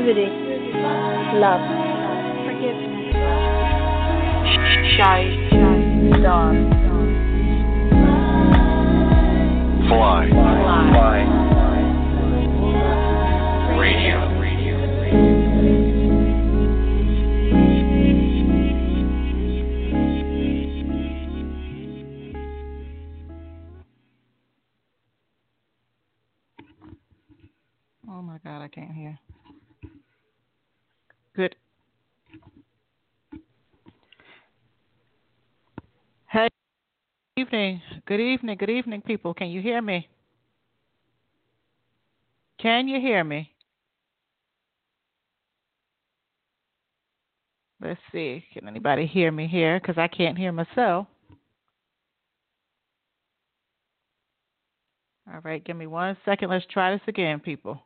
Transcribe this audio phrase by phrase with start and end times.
[0.00, 0.32] Riveting,
[1.40, 1.60] love,
[2.46, 3.12] forgiveness,
[4.96, 5.22] Shy.
[6.22, 6.70] dawn,
[9.88, 10.28] Fly.
[10.30, 11.20] Fly.
[13.78, 14.16] Radio.
[28.08, 29.18] Oh my God, I can't hear.
[37.36, 37.82] Good evening.
[38.06, 38.56] Good evening.
[38.58, 39.34] Good evening, people.
[39.34, 40.08] Can you hear me?
[42.60, 43.50] Can you hear me?
[47.82, 48.44] Let's see.
[48.52, 49.80] Can anybody hear me here?
[49.80, 51.06] Because I can't hear myself.
[55.32, 56.50] All right, give me one second.
[56.50, 57.80] Let's try this again, people.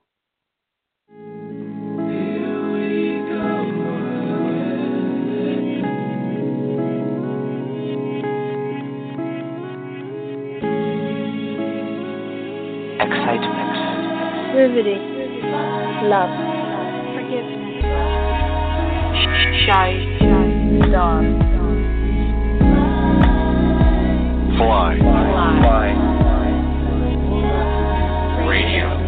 [14.54, 15.02] Riveting,
[16.08, 16.30] love,
[17.14, 17.82] forgiveness,
[19.66, 20.14] Shy.
[20.92, 21.26] dawn,
[24.56, 24.98] Fly.
[25.00, 25.90] Fly.
[28.48, 29.03] Radio.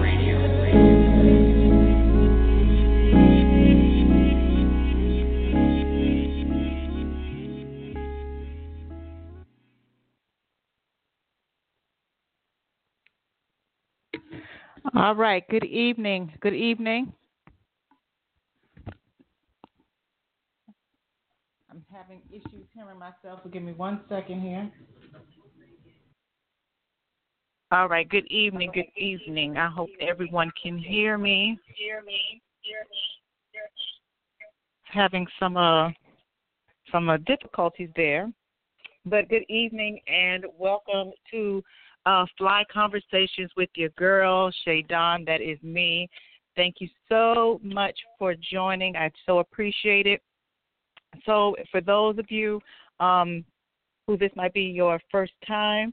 [14.96, 15.46] All right.
[15.50, 16.32] Good evening.
[16.40, 17.12] Good evening.
[21.70, 23.40] I'm having issues hearing myself.
[23.44, 24.70] So give me one second here.
[27.72, 28.08] All right.
[28.08, 28.70] Good evening.
[28.72, 29.58] Good evening.
[29.58, 31.58] I hope everyone can hear me.
[31.74, 32.40] Hear me.
[32.62, 32.96] Hear me.
[34.84, 35.90] Having some uh
[36.90, 38.32] some uh, difficulties there,
[39.04, 41.62] but good evening and welcome to
[42.06, 45.24] uh, Fly Conversations with your girl, Shay Don.
[45.24, 46.08] That is me.
[46.54, 48.96] Thank you so much for joining.
[48.96, 50.22] I so appreciate it.
[51.26, 52.60] So, for those of you
[53.00, 53.44] um,
[54.06, 55.92] who this might be your first time,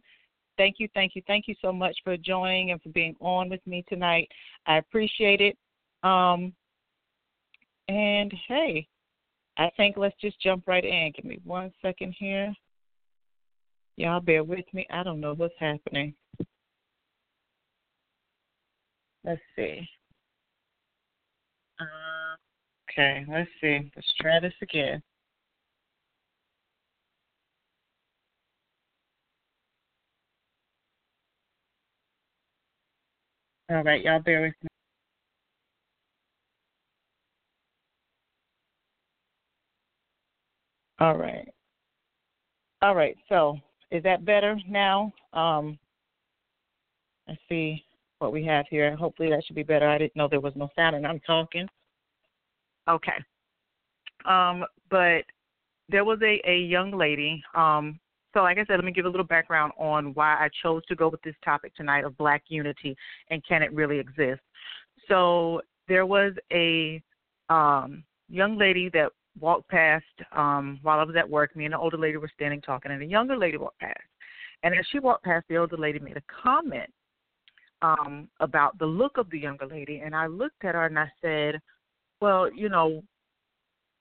[0.57, 3.65] thank you, thank you, thank you so much for joining and for being on with
[3.65, 4.29] me tonight.
[4.67, 5.57] I appreciate it.
[6.03, 6.53] Um,
[7.87, 8.87] and hey,
[9.57, 11.11] I think let's just jump right in.
[11.15, 12.53] Give me one second here.
[13.95, 14.87] Y'all bear with me.
[14.91, 16.15] I don't know what's happening.
[19.23, 19.87] Let's see.
[21.79, 22.35] Uh,
[22.89, 23.91] okay, let's see.
[23.95, 25.01] Let's try this again.
[33.69, 34.67] All right, y'all bear with me.
[40.99, 41.47] All right.
[42.81, 43.57] All right, so
[43.93, 45.13] is that better now?
[45.33, 45.77] Um,
[47.27, 47.85] let's see
[48.17, 48.95] what we have here.
[48.95, 49.87] Hopefully that should be better.
[49.87, 51.67] I didn't know there was no sound and I'm talking.
[52.89, 53.23] Okay.
[54.25, 55.21] Um, but
[55.89, 57.43] there was a, a young lady.
[57.53, 57.99] Um,
[58.33, 60.95] so like I said, let me give a little background on why I chose to
[60.95, 62.97] go with this topic tonight of black unity
[63.29, 64.41] and can it really exist.
[65.07, 66.99] So there was a
[67.49, 71.55] um, young lady that walked past um, while I was at work.
[71.55, 73.99] Me and the older lady were standing talking, and a younger lady walked past.
[74.63, 76.89] And as she walked past, the older lady made a comment
[77.81, 80.01] um, about the look of the younger lady.
[80.03, 81.59] And I looked at her and I said,
[82.21, 83.03] "Well, you know,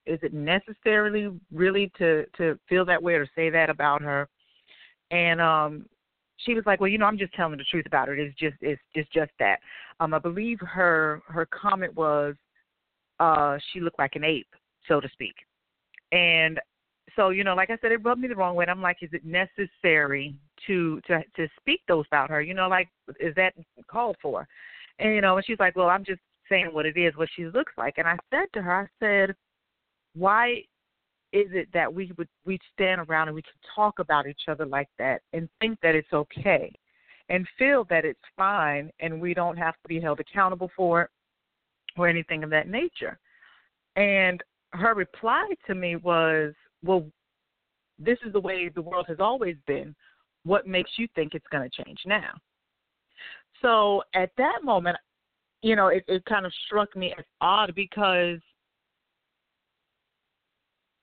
[0.07, 4.29] is it necessarily really to to feel that way or say that about her?"
[5.11, 5.87] And um,
[6.37, 8.19] she was like, "Well, you know, I'm just telling the truth about it.
[8.19, 9.59] It's just it's it's just that."
[9.99, 12.35] Um, I believe her her comment was,
[13.19, 14.47] uh, she looked like an ape
[14.89, 15.35] so to speak.
[16.13, 16.61] And
[17.17, 18.65] so, you know, like I said, it rubbed me the wrong way.
[18.65, 20.35] And I'm like, is it necessary
[20.67, 22.41] to to to speak those about her?
[22.41, 22.89] You know, like
[23.21, 23.55] is that
[23.91, 24.47] called for?
[24.99, 27.47] And you know, and she's like, well, I'm just saying what it is, what she
[27.47, 27.95] looks like.
[27.99, 29.35] And I said to her, I said,
[30.15, 30.63] why
[31.33, 34.67] is it that we would we stand around and we can talk about each other
[34.67, 36.73] like that and think that it's okay
[37.29, 41.11] and feel that it's fine and we don't have to be held accountable for it
[41.97, 43.19] or anything of that nature.
[43.97, 44.43] And
[44.73, 47.07] her reply to me was, Well,
[47.99, 49.95] this is the way the world has always been.
[50.45, 52.33] What makes you think it's going to change now?
[53.61, 54.97] So at that moment,
[55.63, 58.41] you know, it, it kind of struck me as odd because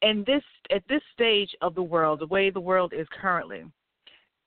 [0.01, 3.63] in this at this stage of the world, the way the world is currently,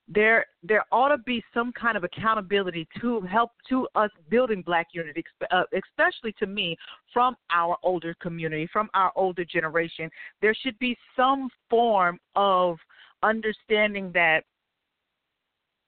[0.08, 4.88] there there ought to be some kind of accountability to help to us building black
[4.92, 6.76] unity uh, especially to me
[7.12, 10.10] from our older community from our older generation.
[10.40, 12.78] There should be some form of
[13.22, 14.44] understanding that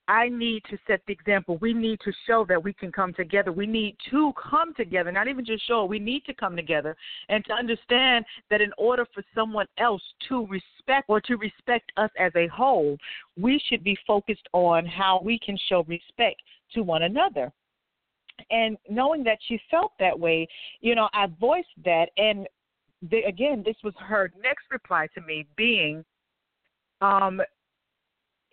[0.06, 1.56] I need to set the example.
[1.58, 3.52] We need to show that we can come together.
[3.52, 6.94] We need to come together, not even just show, we need to come together
[7.28, 12.10] and to understand that in order for someone else to respect or to respect us
[12.18, 12.98] as a whole,
[13.38, 16.40] we should be focused on how we can show respect
[16.74, 17.50] to one another.
[18.50, 20.46] And knowing that she felt that way,
[20.80, 22.10] you know, I voiced that.
[22.18, 22.46] And
[23.10, 26.04] the, again, this was her next reply to me being,
[27.00, 27.40] um,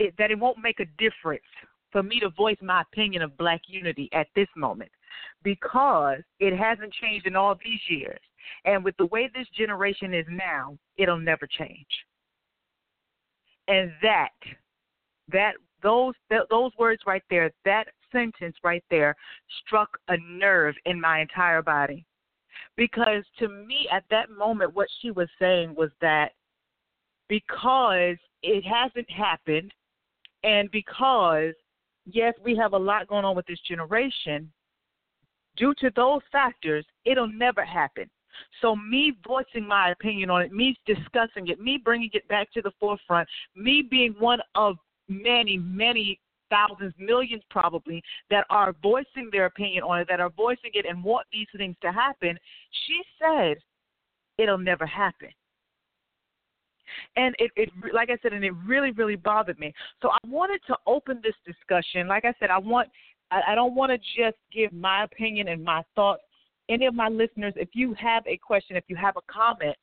[0.01, 1.44] it, that it won't make a difference
[1.92, 4.92] for me to voice my opinion of black unity at this moment
[5.44, 8.19] because it hasn't changed in all these years.
[8.65, 11.88] And with the way this generation is now, it'll never change.
[13.68, 14.30] And that,
[15.31, 15.53] that,
[15.83, 16.13] those,
[16.50, 19.15] those words right there, that sentence right there
[19.65, 22.06] struck a nerve in my entire body.
[22.75, 26.31] Because to me, at that moment, what she was saying was that
[27.27, 29.71] because it hasn't happened
[30.43, 31.53] and because,
[32.05, 34.51] yes, we have a lot going on with this generation,
[35.57, 38.09] due to those factors, it'll never happen.
[38.61, 42.61] So, me voicing my opinion on it, me discussing it, me bringing it back to
[42.61, 44.77] the forefront, me being one of
[45.09, 50.71] many, many thousands, millions probably, that are voicing their opinion on it, that are voicing
[50.73, 52.37] it and want these things to happen,
[52.87, 53.57] she said
[54.37, 55.29] it'll never happen
[57.15, 59.73] and it, it like I said, and it really really bothered me.
[60.01, 62.07] So I wanted to open this discussion.
[62.07, 62.89] Like I said, I want
[63.31, 66.21] I, I don't want to just give my opinion and my thoughts.
[66.69, 69.75] Any of my listeners, if you have a question, if you have a comment,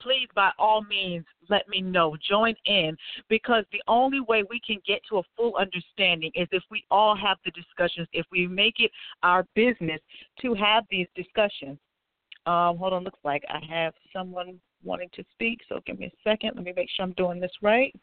[0.00, 2.16] please by all means let me know.
[2.28, 2.96] Join in
[3.28, 7.16] because the only way we can get to a full understanding is if we all
[7.16, 8.90] have the discussions, if we make it
[9.22, 10.00] our business
[10.40, 11.78] to have these discussions.
[12.44, 15.60] Um, hold on, looks like I have someone wanting to speak.
[15.68, 16.52] So give me a second.
[16.56, 17.94] Let me make sure I'm doing this right.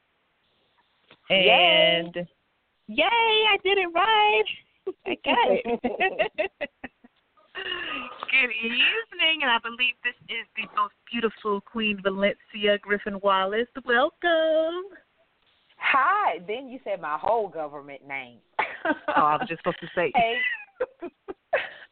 [1.30, 2.28] And yay,
[2.88, 4.44] yay I did it right.
[5.06, 6.52] I got it.
[8.32, 13.68] Good evening, and I believe this is the most beautiful Queen Valencia Griffin Wallace.
[13.86, 14.96] Welcome.
[15.78, 16.40] Hi.
[16.48, 18.38] Then you said my whole government name.
[18.86, 20.12] oh, I was just supposed to say.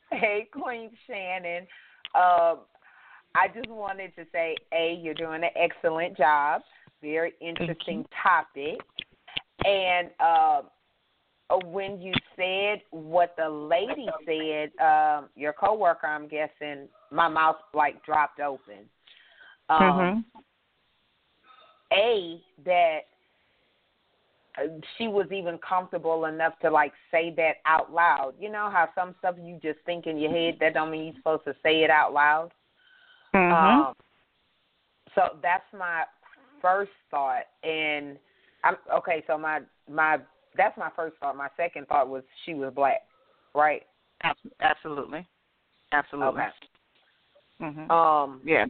[0.10, 1.68] Hey, hey, Queen Shannon.
[2.16, 2.60] Um,
[3.38, 6.62] I just wanted to say, A, you're doing an excellent job.
[7.02, 8.80] Very interesting topic.
[9.64, 10.62] And uh,
[11.50, 17.58] uh, when you said what the lady said, um, your coworker, I'm guessing, my mouth
[17.74, 18.90] like dropped open.
[19.70, 20.40] Um, mm-hmm.
[21.94, 23.00] A, that
[24.58, 24.68] uh,
[24.98, 28.34] she was even comfortable enough to like say that out loud.
[28.40, 31.16] You know how some stuff you just think in your head that don't mean you're
[31.16, 32.52] supposed to say it out loud.
[33.38, 33.88] Mm-hmm.
[33.88, 33.94] Um,
[35.16, 36.04] so that's my
[36.62, 38.18] first thought, and
[38.64, 39.24] I'm okay.
[39.28, 40.18] So my my
[40.56, 41.36] that's my first thought.
[41.36, 43.02] My second thought was she was black,
[43.54, 43.84] right?
[44.62, 45.28] Absolutely,
[45.92, 46.42] absolutely.
[46.42, 46.50] Okay.
[47.62, 47.92] Mm-hmm.
[47.92, 48.66] Um, yeah,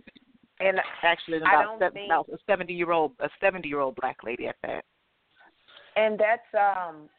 [0.59, 3.79] and actually, I about, don't se- think, about a seventy year old a seventy year
[3.79, 4.83] old black lady at that.
[5.95, 7.09] And that's um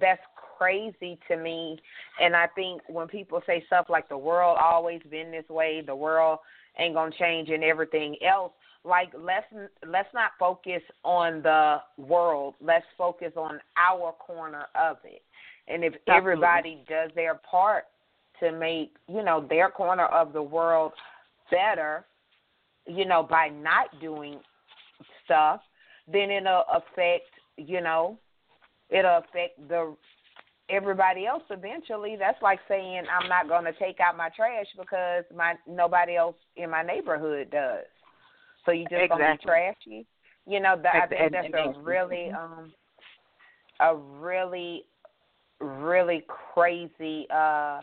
[0.00, 0.22] that's
[0.58, 1.78] crazy to me.
[2.20, 5.96] And I think when people say stuff like the world always been this way, the
[5.96, 6.38] world
[6.78, 8.52] ain't gonna change and everything else.
[8.84, 9.46] Like let's
[9.86, 12.54] let's not focus on the world.
[12.60, 15.22] Let's focus on our corner of it.
[15.68, 16.16] And if Absolutely.
[16.16, 17.84] everybody does their part
[18.40, 20.92] to make you know their corner of the world
[21.50, 22.06] better,
[22.86, 24.40] you know by not doing
[25.24, 25.60] stuff,
[26.10, 28.18] then it'll affect you know
[28.88, 29.94] it'll affect the
[30.70, 35.24] everybody else eventually that's like saying i'm not going to take out my trash because
[35.34, 37.84] my nobody else in my neighborhood does
[38.64, 39.18] so you just exactly.
[39.18, 40.06] going to be trashy
[40.46, 42.72] you know that i think that's a really um
[43.80, 44.84] a really
[45.60, 46.24] really
[46.54, 47.80] crazy uh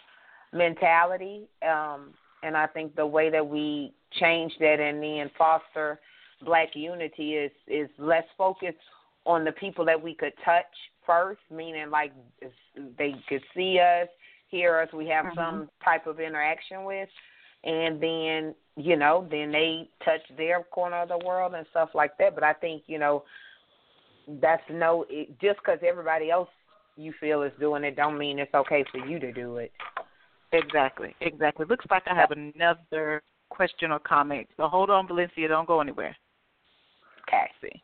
[0.54, 1.48] mentality.
[1.62, 2.14] Um,
[2.44, 6.00] and I think the way that we change that and then foster
[6.46, 8.78] black unity is is less focused
[9.28, 10.66] on the people that we could touch
[11.06, 12.14] first, meaning like
[12.98, 14.08] they could see us,
[14.48, 15.36] hear us, we have Mhm.
[15.36, 17.10] some type of interaction with,
[17.64, 22.18] and then you know then they touch their corner of the world and stuff like
[22.18, 22.36] that.
[22.36, 23.26] But I think you know
[24.28, 26.50] that's no it, just because everybody else
[26.96, 29.74] you feel is doing it don't mean it's okay for you to do it.
[30.54, 31.66] Exactly, exactly.
[31.66, 34.48] Looks like I have another question or comment.
[34.56, 36.16] So hold on, Valencia, don't go anywhere.
[37.28, 37.52] Okay.
[37.62, 37.84] see.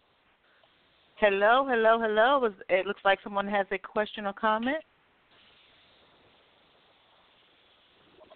[1.17, 2.49] Hello, hello, hello.
[2.69, 4.83] It looks like someone has a question or comment.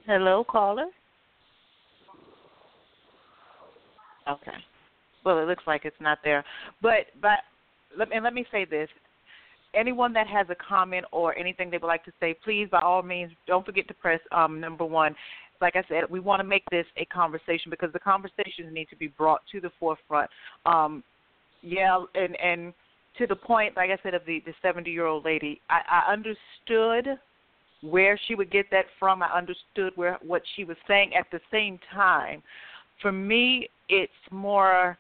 [0.06, 0.86] Hello, caller.
[4.30, 4.58] Okay.
[5.26, 6.46] Well, it looks like it's not there.
[6.82, 7.40] But but
[7.98, 8.90] let me let me say this.
[9.76, 13.04] Anyone that has a comment or anything they would like to say, please by all
[13.04, 15.16] means don't forget to press um number 1.
[15.60, 18.96] Like I said, we want to make this a conversation because the conversations need to
[18.96, 20.30] be brought to the forefront.
[20.66, 21.04] Um
[21.62, 22.74] yeah, and and
[23.18, 26.12] to the point, like I said, of the the seventy year old lady, I, I
[26.12, 27.20] understood
[27.82, 29.22] where she would get that from.
[29.22, 31.14] I understood where what she was saying.
[31.14, 32.42] At the same time,
[33.02, 34.98] for me, it's more.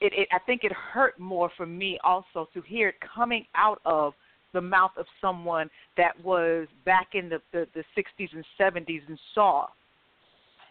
[0.00, 3.80] It, it I think it hurt more for me also to hear it coming out
[3.84, 4.12] of
[4.52, 9.18] the mouth of someone that was back in the the, the 60s and 70s and
[9.34, 9.66] saw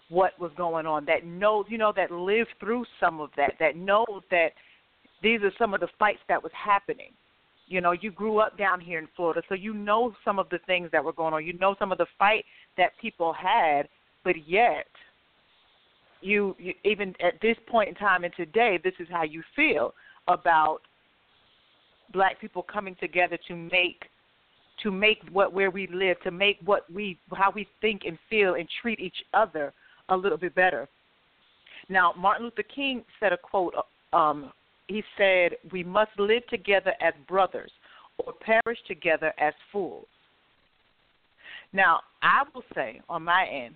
[0.09, 3.75] what was going on that knows you know that lived through some of that that
[3.75, 4.49] knows that
[5.25, 7.11] these are some of the fights that was happening.
[7.67, 10.59] You know you grew up down here in Florida so you know some of the
[10.67, 11.43] things that were going on.
[11.43, 12.45] You know some of the fight
[12.77, 13.89] that people had
[14.23, 14.85] but yet
[16.21, 19.95] you, you even at this point in time and today this is how you feel
[20.27, 20.79] about
[22.13, 24.03] black people coming together to make
[24.83, 28.53] to make what where we live to make what we how we think and feel
[28.53, 29.73] and treat each other
[30.09, 30.87] a little bit better.
[31.89, 33.73] Now martin luther king said a quote
[34.13, 34.51] um
[34.87, 37.71] he said we must live together as brothers
[38.19, 40.07] or perish together as fools.
[41.73, 43.75] Now i will say on my end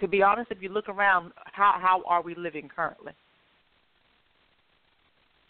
[0.00, 3.12] to be honest if you look around how how are we living currently?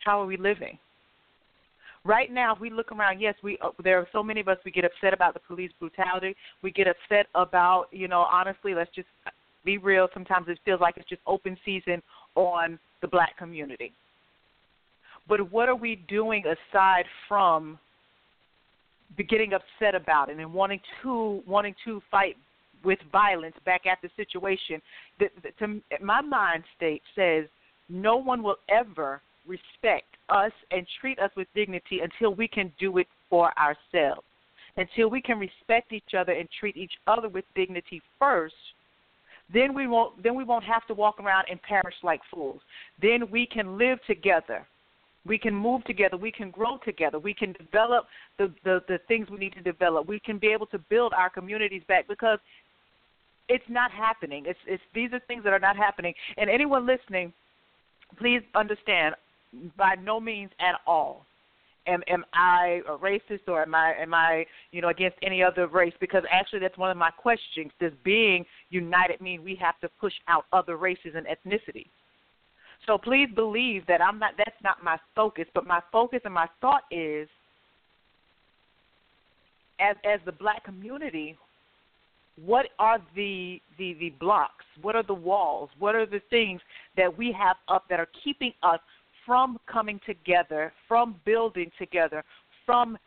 [0.05, 0.79] How are we living?
[2.05, 4.59] Right now if we look around yes we uh, there are so many of us
[4.65, 6.37] we get upset about the police brutality.
[6.63, 9.09] We get upset about you know honestly let's just
[9.65, 10.09] be real.
[10.13, 12.03] Sometimes it feels like it's just open season
[12.35, 13.93] on the black community
[15.29, 17.79] but what are we doing aside from
[19.29, 22.37] getting upset about it and wanting to wanting to fight
[22.85, 24.83] with violence back at the situation
[25.19, 27.47] the, the, to my mind state says
[27.89, 32.99] no one will ever respect us and treat us with dignity until we can do
[32.99, 34.23] it for ourselves.
[34.77, 38.55] Until we can respect each other and treat each other with dignity first,
[39.55, 42.61] then we won't then we won't have to walk around and perish like fools.
[43.01, 44.67] Then we can live together.
[45.27, 46.19] We can move together.
[46.19, 47.19] We can grow together.
[47.19, 48.05] We can develop
[48.37, 50.07] the, the, the things we need to develop.
[50.07, 52.39] We can be able to build our communities back because
[53.49, 54.45] it's not happening.
[54.47, 56.13] It's it's these are things that are not happening.
[56.37, 57.33] And anyone listening,
[58.19, 59.15] please understand
[59.79, 61.25] by no means at all
[61.87, 65.67] am am I a racist or am I am I you know against any other
[65.67, 65.95] race?
[66.01, 67.73] Because actually that's one of my questions.
[67.81, 71.89] Does being united mean we have to push out other races and ethnicities?
[72.87, 74.33] So please believe that I'm not.
[74.37, 75.47] That's not my focus.
[75.55, 77.29] But my focus and my thought is,
[79.81, 81.37] as as the black community,
[82.45, 84.65] what are the the the blocks?
[84.83, 85.71] What are the walls?
[85.79, 86.61] What are the things
[86.97, 88.81] that we have up that are keeping us
[89.27, 92.25] from coming together, from building together,
[92.67, 92.99] from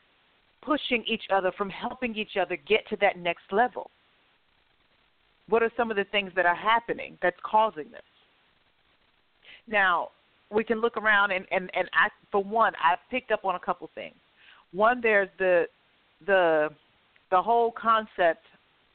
[0.61, 3.89] pushing each other, from helping each other get to that next level?
[5.49, 8.01] What are some of the things that are happening that's causing this?
[9.67, 10.09] Now,
[10.49, 13.59] we can look around and, and, and I for one, I've picked up on a
[13.59, 14.15] couple things.
[14.71, 15.65] One, there's the
[16.25, 16.69] the
[17.31, 18.43] the whole concept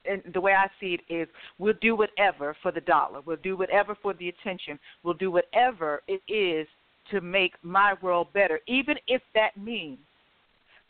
[0.05, 3.21] and the way I see it is we'll do whatever for the dollar.
[3.25, 4.79] We'll do whatever for the attention.
[5.03, 6.67] We'll do whatever it is
[7.11, 9.99] to make my world better, even if that means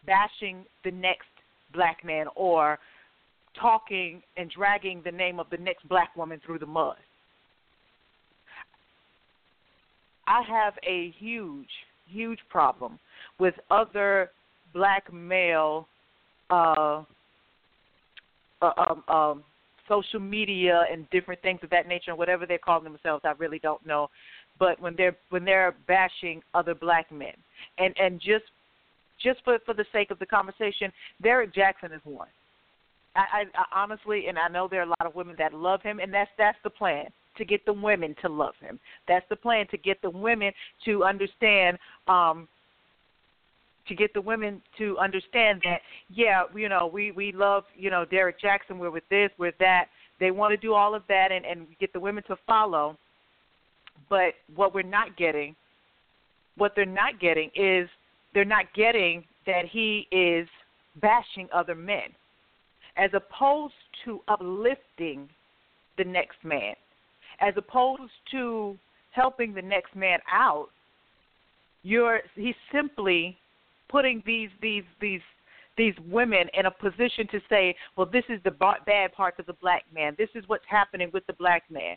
[0.07, 1.29] bashing the next
[1.75, 2.79] black man or
[3.61, 6.97] talking and dragging the name of the next black woman through the mud.
[10.27, 11.69] I have a huge,
[12.07, 12.99] huge problem
[13.39, 14.31] with other
[14.73, 15.87] black male
[16.51, 17.03] uh,
[18.63, 19.45] uh, um, um,
[19.89, 23.59] social media and different things of that nature, and whatever they're calling themselves, I really
[23.59, 24.09] don't know.
[24.63, 27.35] But when they're when they're bashing other black men,
[27.79, 28.45] and and just
[29.21, 32.29] just for for the sake of the conversation, Derrick Jaxn is one.
[33.17, 35.83] I, I, I honestly, and I know there are a lot of women that love
[35.83, 37.07] him, and that's that's the plan
[37.39, 38.79] to get the women to love him.
[39.09, 40.53] That's the plan to get the women
[40.85, 41.77] to understand.
[42.07, 42.47] um
[43.89, 48.05] to get the women to understand that yeah you know we we love you know
[48.05, 49.87] Derrick Jaxn we're with this we're that
[50.21, 52.97] they want to do all of that and and get the women to follow
[54.13, 55.57] but what we're not getting
[56.59, 57.89] what they're not getting is
[58.35, 60.47] they're not getting that he is
[61.01, 62.13] bashing other men
[62.99, 63.73] as opposed
[64.05, 65.27] to uplifting
[65.97, 66.75] the next man
[67.41, 68.77] as opposed to
[69.13, 70.69] helping the next man out
[71.83, 73.35] you're he's simply
[73.89, 75.23] putting these these these
[75.79, 79.55] these women in a position to say, well, this is the bad parts of the
[79.55, 80.15] black man.
[80.19, 81.97] This is what's happening with the black man.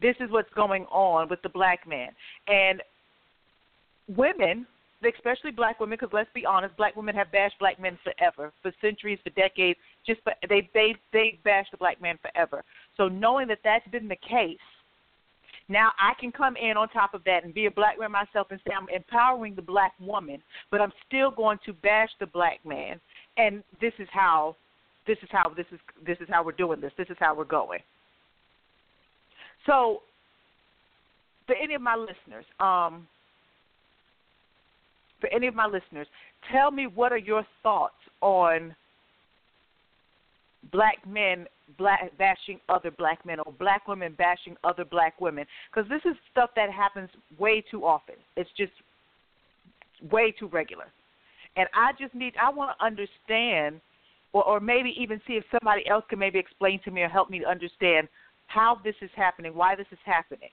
[0.00, 2.10] This is what's going on with the black man.
[2.46, 2.82] And
[4.16, 4.66] women,
[5.02, 8.72] especially black women, because let's be honest, black women have bashed black men forever, for
[8.80, 9.78] centuries, for decades.
[10.06, 12.64] Just for, they they they bashed the black man forever.
[12.96, 14.58] So knowing that that's been the case
[15.68, 18.48] now I can come in on top of that and be a black man myself
[18.50, 22.64] and say I'm empowering the black woman, but I'm still going to bash the black
[22.64, 23.00] man.
[23.36, 24.56] And this is how
[25.06, 26.92] this is how this is this is how we're doing this.
[26.96, 27.80] This is how we're going.
[29.68, 30.00] So
[31.46, 33.06] for any of my listeners, um,
[35.20, 36.06] for any of my listeners,
[36.50, 38.74] tell me what are your thoughts on
[40.72, 41.46] black men
[41.76, 46.16] black bashing other black men or black women bashing other black women because this is
[46.32, 48.14] stuff that happens way too often.
[48.36, 48.72] It's just
[50.10, 50.86] way too regular.
[51.56, 53.80] And I just need I want to understand
[54.32, 57.30] or or maybe even see if somebody else can maybe explain to me or help
[57.30, 58.08] me to understand
[58.48, 60.50] how this is happening, why this is happening.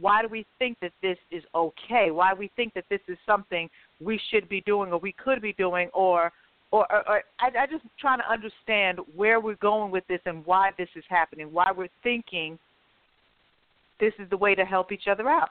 [0.00, 2.10] Why do we think that this is okay?
[2.10, 3.70] Why we think that this is something
[4.00, 6.32] we should be doing or we could be doing or
[6.72, 10.44] or, or, or I, I just trying to understand where we're going with this and
[10.44, 12.58] why this is happening, why we're thinking
[14.00, 15.50] this is the way to help each other out.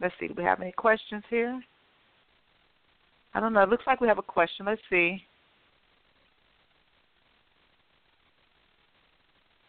[0.00, 1.60] Let's see, do we have any questions here?
[3.34, 3.62] I don't know.
[3.62, 4.66] It looks like we have a question.
[4.66, 5.22] Let's see.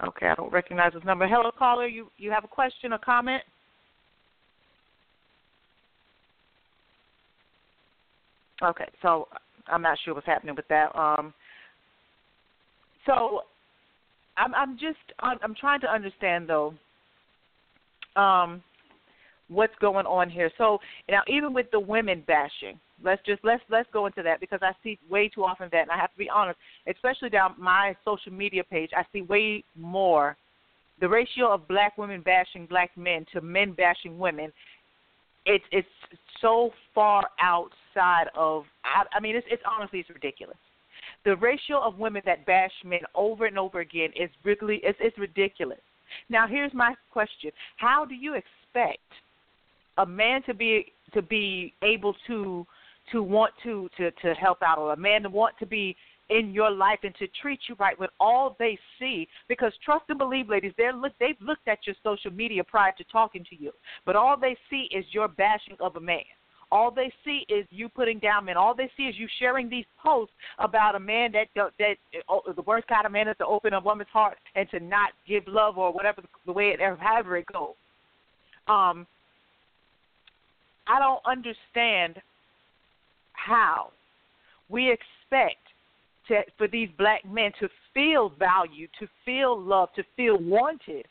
[0.03, 1.27] Okay, I don't recognize this number.
[1.27, 1.87] Hello, caller.
[1.87, 3.41] You you have a question or comment?
[8.61, 9.27] Okay, so
[9.67, 10.95] I'm not sure what's happening with that.
[10.95, 11.33] Um,
[13.05, 13.41] so
[14.37, 16.73] I'm I'm just I'm trying to understand though
[18.15, 18.61] um,
[19.49, 20.51] what's going on here.
[20.57, 20.79] So
[21.09, 24.71] now even with the women bashing, let's just let's let's go into that because I
[24.83, 26.57] see way too often that, and I have to be honest,
[26.87, 30.35] especially down my social media page, I see way more.
[30.99, 34.51] The ratio of black women bashing black men to men bashing women
[35.47, 35.87] it's it's
[36.41, 40.57] so far outside of I, I mean it's it's honestly it's ridiculous.
[41.25, 45.17] The ratio of women that bash men over and over again is really it's it's
[45.17, 45.79] ridiculous.
[46.29, 48.99] Now here's my question: How do you expect
[49.97, 52.65] a man to be to be able to
[53.11, 55.95] to want to to to help out, or a man to want to be
[56.29, 59.27] in your life and to treat you right with all they see.
[59.47, 63.03] Because trust and believe, ladies, they're look they've looked at your social media prior to
[63.05, 63.71] talking to you,
[64.05, 66.23] but all they see is your bashing of a man.
[66.69, 68.57] All they see is you putting down men.
[68.57, 71.47] All they see is you sharing these posts about a man that
[71.79, 71.95] that
[72.27, 75.11] oh, the worst kind of man is to open a woman's heart and to not
[75.25, 77.73] give love or whatever the way it however it goes.
[78.67, 79.07] Um,
[80.87, 82.21] I don't understand
[83.33, 83.91] how
[84.69, 85.61] we expect
[86.27, 91.05] to, for these black men to feel valued, to feel loved, to feel wanted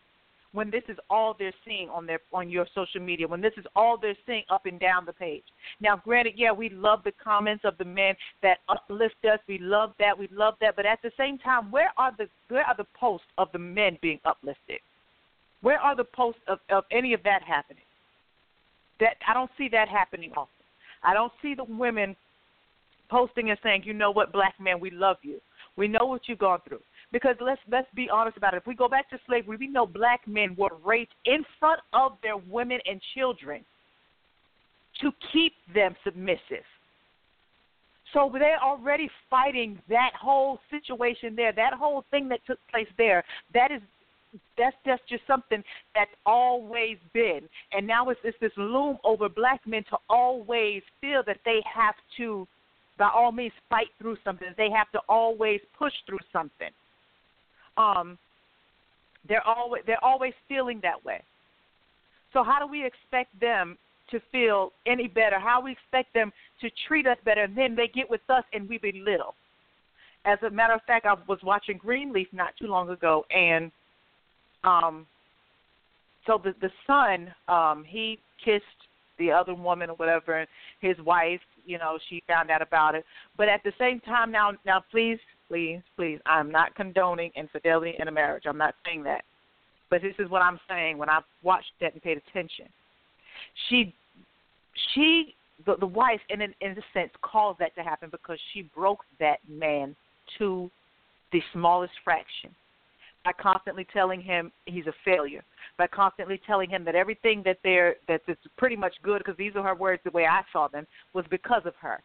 [0.52, 3.64] when this is all they're seeing on their on your social media, when this is
[3.76, 5.44] all they're seeing up and down the page.
[5.80, 9.38] Now, granted, yeah, we love the comments of the men that uplift us.
[9.46, 10.18] We love that.
[10.18, 10.74] We love that.
[10.74, 13.98] But at the same time, where are the where are the posts of the men
[14.00, 14.80] being uplifted?
[15.60, 17.82] Where are the posts of, of any of that happening?
[19.00, 20.52] That I don't see that happening often.
[21.02, 22.16] I don't see the women
[23.10, 25.40] posting and saying, you know what, black man, we love you.
[25.76, 26.80] We know what you've gone through.
[27.12, 28.58] Because let's let's be honest about it.
[28.58, 32.12] If we go back to slavery, we know black men were raped in front of
[32.22, 33.64] their women and children
[35.00, 36.64] to keep them submissive.
[38.12, 43.24] So they're already fighting that whole situation there, that whole thing that took place there.
[43.52, 43.82] That is
[44.58, 45.62] that's that's just something
[45.94, 51.22] that's always been, and now it's, it's this loom over black men to always feel
[51.26, 52.46] that they have to
[52.98, 54.48] by all means fight through something.
[54.56, 56.70] They have to always push through something.
[57.76, 58.18] Um,
[59.28, 61.22] they're always they're always feeling that way.
[62.32, 63.78] So how do we expect them
[64.10, 67.88] to feel any better, how we expect them to treat us better, and then they
[67.88, 69.34] get with us and we belittle.
[70.24, 73.70] As a matter of fact, I was watching Greenleaf not too long ago, and
[74.66, 75.06] um,
[76.26, 78.64] so the the son, um, he kissed
[79.18, 80.48] the other woman or whatever, and
[80.80, 83.04] his wife, you know, she found out about it.
[83.36, 88.08] But at the same time, now, now, please, please, please, I'm not condoning infidelity in
[88.08, 88.44] a marriage.
[88.46, 89.24] I'm not saying that.
[89.88, 92.66] But this is what I'm saying when I watched that and paid attention.
[93.68, 93.94] She,
[94.94, 98.68] she, the, the wife, in an, in a sense, caused that to happen because she
[98.74, 99.94] broke that man
[100.38, 100.70] to
[101.32, 102.50] the smallest fraction
[103.26, 105.42] by constantly telling him he's a failure,
[105.76, 109.50] by constantly telling him that everything that they're that is pretty much good because these
[109.56, 112.00] are her words the way I saw them was because of her.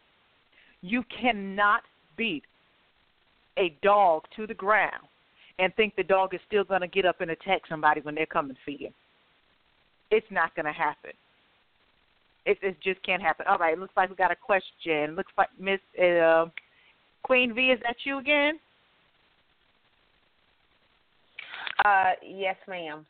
[0.80, 1.82] You cannot
[2.16, 2.42] beat
[3.56, 5.06] a dog to the ground
[5.60, 8.26] and think the dog is still going to get up and attack somebody when they're
[8.26, 8.88] coming for you.
[10.10, 11.12] It's not going to happen.
[12.46, 13.46] It, it just can't happen.
[13.48, 15.14] All right, looks like we got a question.
[15.14, 16.46] Looks like Miss uh,
[17.22, 18.58] Queen V, is that you again?
[21.84, 23.04] Uh, yes, ma'am.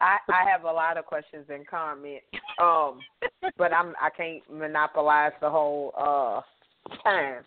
[0.00, 2.26] I I have a lot of questions and comments.
[2.60, 3.00] Um,
[3.56, 6.40] but I'm I can't monopolize the whole uh
[7.02, 7.44] time.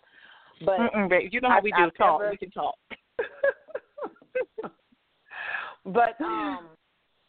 [0.64, 2.20] But Mm-mm, you know how I- we do I've talk.
[2.20, 2.74] never- We can talk.
[5.84, 6.68] but um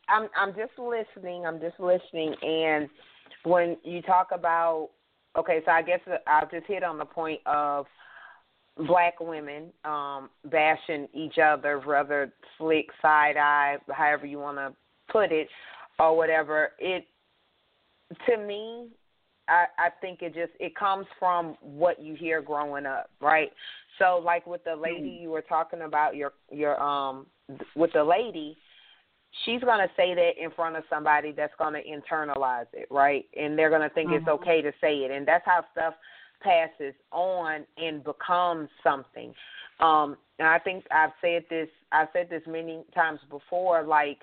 [0.07, 1.45] I'm I'm just listening.
[1.45, 2.89] I'm just listening and
[3.43, 4.89] when you talk about
[5.37, 7.85] okay, so I guess I'll just hit on the point of
[8.87, 14.73] black women um bashing each other, rather slick, side eye, however you want to
[15.11, 15.47] put it
[15.99, 16.69] or whatever.
[16.79, 17.05] It
[18.27, 18.87] to me
[19.49, 23.51] I, I think it just it comes from what you hear growing up, right?
[23.97, 27.25] So like with the lady you were talking about, your your um
[27.75, 28.57] with the lady,
[29.43, 33.25] she's gonna say that in front of somebody that's gonna internalize it, right?
[33.35, 34.33] And they're gonna think it's Mhm.
[34.35, 35.95] okay to say it, and that's how stuff
[36.41, 39.33] passes on and becomes something.
[39.79, 44.19] Um, and I think I've said this I've said this many times before, like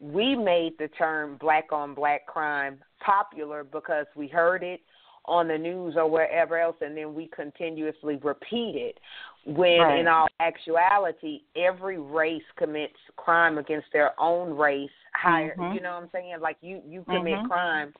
[0.00, 4.80] we made the term black on black crime popular because we heard it
[5.26, 8.98] on the news or wherever else and then we continuously repeat it
[9.44, 10.00] when Right.
[10.00, 15.74] in all actuality every race commits crime against their own race higher Mhm.
[15.74, 17.48] you know what I'm saying like you you commit Mhm.
[17.48, 17.94] crime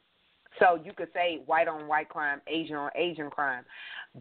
[0.62, 3.64] so you could say white on white crime Asian on Asian crime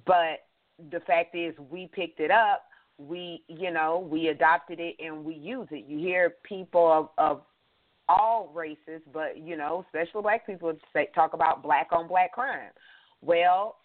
[0.06, 0.45] but
[0.91, 2.63] the fact is we picked it up
[2.97, 7.41] we you know we adopted it and we use it you hear people of, of
[8.12, 12.71] all races, but you know, especially black people say talk about black on black crime.
[13.21, 13.77] Well,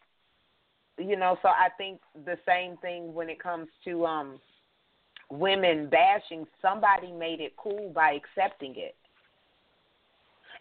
[0.98, 4.40] you know, so I think the same thing when it comes to um
[5.30, 8.96] women bashing, somebody made it cool by accepting it.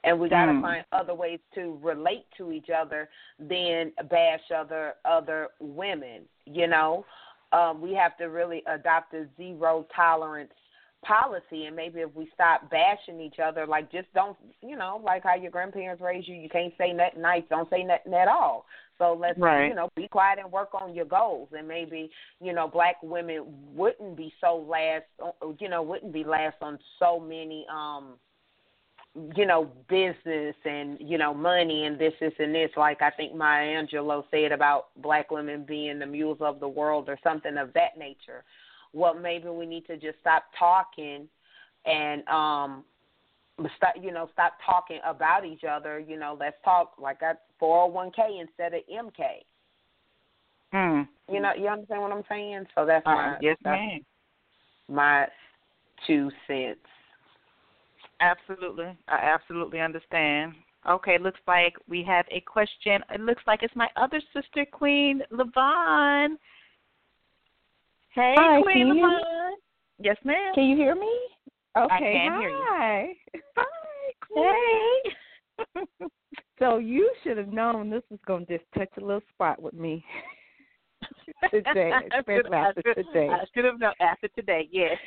[0.06, 0.62] And we got to Mm.
[0.62, 7.06] find other ways to relate to each other than bash other other women, you know.
[7.52, 10.54] Um, we have to really adopt a zero tolerance
[11.04, 15.22] policy and maybe if we stop bashing each other like just don't you know like
[15.24, 18.65] how your grandparents raised you you can't say nothing nice don't say nothing at all
[18.98, 19.68] so let's Right.
[19.68, 22.10] you know be quiet and work on your goals and maybe
[22.41, 25.04] you know black women wouldn't be so last
[25.60, 28.15] you know wouldn't be last on so many um
[29.36, 32.69] you know business and you know money and this this and this.
[32.75, 37.08] Like i think maya angelou said about black women being the mules of the world
[37.08, 38.43] or something of that nature.
[38.93, 41.28] Well maybe we need to just stop talking
[41.86, 42.84] and um
[43.78, 45.99] stop you know stop talking about each other.
[45.99, 49.21] You know let's talk like that 401k instead of mk
[50.73, 51.08] Mm.
[51.32, 52.65] you know you understand what i'm saying?
[52.75, 54.06] So that's my Uh, yes, that's ma'am.
[54.89, 55.28] my
[56.06, 56.80] two cents
[58.21, 58.97] Absolutely.
[59.08, 60.54] I absolutely understand.
[60.89, 63.01] Okay, looks like we have a question.
[63.10, 66.36] It looks like it's my other sister, Queen Levon.
[68.13, 68.93] Hey, Hi, Queen you?
[68.93, 69.51] Levon.
[69.99, 70.54] Yes, ma'am.
[70.54, 71.12] Can you hear me?
[71.78, 72.28] Okay.
[72.30, 73.13] hi.
[73.58, 73.65] Hi.
[74.36, 75.75] Hey.
[76.60, 79.73] so you should have known this was going to just touch a little spot with
[79.73, 80.04] me
[81.51, 83.30] today, especially after today.
[83.30, 84.69] I should have known after today.
[84.71, 84.97] Yes.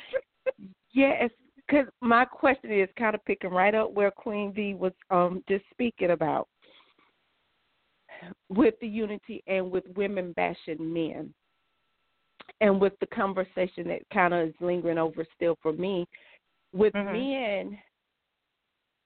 [0.91, 1.29] Yes,
[1.69, 5.63] because my question is kind of picking right up where Queen V was um just
[5.71, 6.47] speaking about
[8.49, 11.33] with the unity and with women bashing men.
[12.61, 16.05] And with the conversation that kind of is lingering over still for me,
[16.73, 17.11] with Mhm.
[17.13, 17.81] men,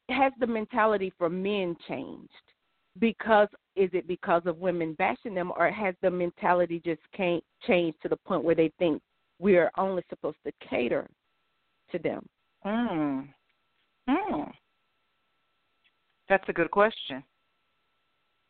[0.10, 2.32] has the mentality for men changed?
[3.00, 7.96] Because is it because of women bashing them, or has the mentality just can't change
[8.00, 9.02] to the point where they think
[9.40, 11.08] we are only supposed to cater
[11.92, 12.28] to them?
[12.66, 13.28] Mm.
[14.10, 14.52] Mm.
[16.30, 17.24] That's a good question.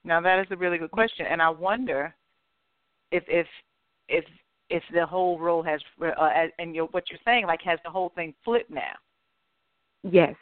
[0.03, 2.13] Now that is a really good question, and I wonder
[3.11, 3.47] if if
[4.09, 4.25] if
[4.69, 8.11] if the whole role has uh, and you're, what you're saying like has the whole
[8.15, 8.93] thing flipped now.
[10.03, 10.35] Yes,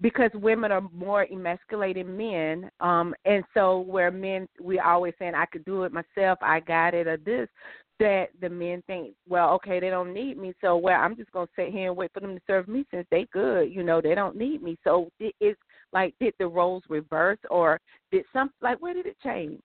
[0.00, 5.46] because women are more emasculating men, um, and so where men we always saying I
[5.46, 7.48] could do it myself, I got it, or this
[7.98, 11.46] that the men think, well, okay, they don't need me, so well, I'm just gonna
[11.56, 14.14] sit here and wait for them to serve me since they good, you know, they
[14.14, 14.76] don't need me.
[14.84, 15.60] So it's
[15.92, 17.80] like did the roles reverse, or
[18.12, 19.62] did some like where did it change?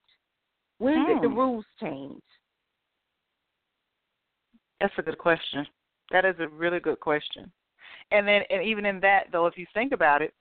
[0.77, 1.07] When hmm.
[1.07, 1.37] did the hmm.
[1.37, 2.21] rules change?
[4.79, 5.65] That's a good question.
[6.11, 7.51] That is a really good question.
[8.11, 10.33] And then, and even in that, though, if you think about it,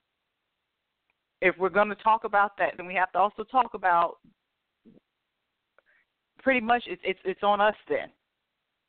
[1.41, 4.17] if we're going to talk about that, then we have to also talk about
[6.41, 8.09] pretty much it's it's, it's on us then,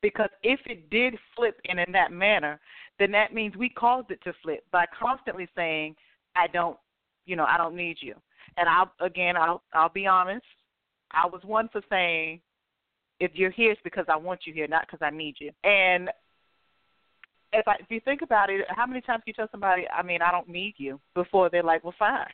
[0.01, 2.59] because if it did flip in in that manner,
[2.99, 5.95] then that means we caused it to flip by constantly saying,
[6.35, 6.77] "I don't,
[7.25, 8.15] you know, I don't need you."
[8.57, 10.45] And I'll again, I'll I'll be honest.
[11.11, 12.41] I was one for saying,
[13.19, 15.51] if you're here, it's because I want you here, not because I need you.
[15.63, 16.09] And
[17.53, 20.01] if I, if you think about it, how many times do you tell somebody, I
[20.01, 22.25] mean, I don't need you, before they're like, well, fine.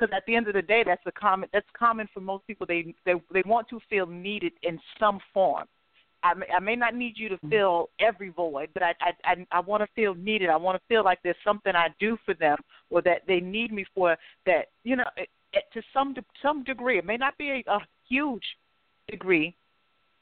[0.00, 1.48] Because at the end of the day, that's a common.
[1.52, 2.66] That's common for most people.
[2.66, 5.66] They they they want to feel needed in some form.
[6.22, 7.50] I may, I may not need you to mm-hmm.
[7.50, 10.48] fill every void, but I I I, I want to feel needed.
[10.48, 12.56] I want to feel like there's something I do for them,
[12.88, 14.16] or that they need me for.
[14.46, 17.80] That you know, it, it, to some some degree, it may not be a, a
[18.08, 18.44] huge
[19.08, 19.54] degree,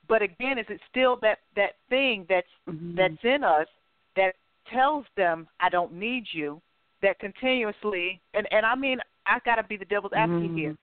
[0.08, 2.96] but again, is it still that that thing that's mm-hmm.
[2.96, 3.68] that's in us
[4.16, 4.34] that
[4.72, 6.60] tells them I don't need you?
[7.00, 10.56] That continuously, and and I mean, I got to be the devil's advocate mm-hmm.
[10.56, 10.76] here.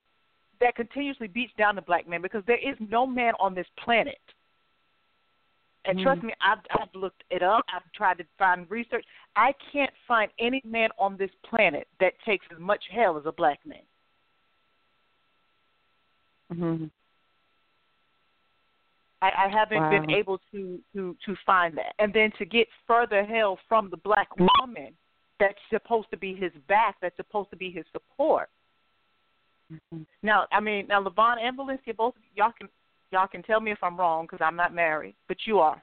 [0.60, 4.18] That continuously beats down the black man because there is no man on this planet.
[5.84, 6.04] And mm-hmm.
[6.04, 7.64] trust me, I've, I've looked it up.
[7.74, 9.04] I've tried to find research.
[9.36, 13.32] I can't find any man on this planet that takes as much hell as a
[13.32, 13.78] black man.
[16.52, 16.84] Mm-hmm.
[19.22, 19.90] I, I haven't wow.
[19.90, 23.96] been able to to to find that, and then to get further hell from the
[23.96, 24.28] black
[24.60, 24.92] woman
[25.38, 28.48] that's supposed to be his back, that's supposed to be his support.
[29.72, 30.02] Mm-hmm.
[30.22, 32.68] Now, I mean, now Levon and Valencia, both y'all can
[33.10, 35.82] y'all can tell me if I'm wrong because I'm not married, but you are,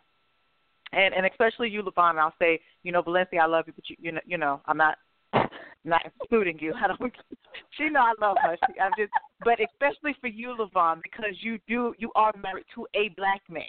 [0.94, 2.18] and and especially you, Levon.
[2.18, 4.78] I'll say, you know, Valencia, I love you, but you you know, you know, I'm
[4.78, 4.98] not
[5.84, 6.74] not including you.
[6.82, 7.14] I don't.
[7.78, 8.56] She know I love her.
[8.68, 9.12] She, I'm just,
[9.44, 13.64] but especially for you, Levon, because you do you are married to a black man.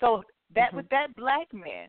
[0.00, 0.22] So
[0.54, 0.76] that mm-hmm.
[0.76, 1.88] with that black man,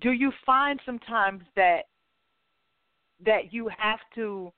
[0.00, 1.82] do you find sometimes that
[3.24, 4.52] that you have to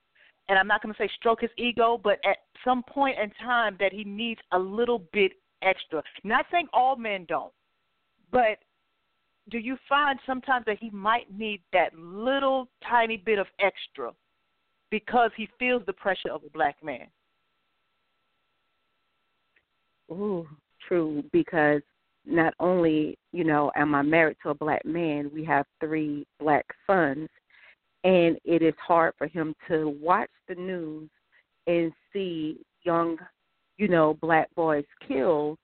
[0.49, 3.77] and I'm not going to say stroke his ego, but at some point in time
[3.81, 6.03] that he needs a little bit extra.
[6.23, 7.53] Not saying all men don't,
[8.31, 8.59] but
[9.51, 14.13] do you find sometimes that he might need that little tiny bit of extra
[14.91, 17.07] because he feels the pressure of a black man?
[20.11, 20.47] Ooh,
[20.87, 21.25] true.
[21.33, 21.83] Because
[22.27, 26.67] not only, you know, am I married to a black man, we have three black
[26.87, 27.29] sons,
[28.05, 31.09] and it is hard for him to watch the news
[31.67, 33.17] and see young,
[33.79, 35.59] you know, black boys killed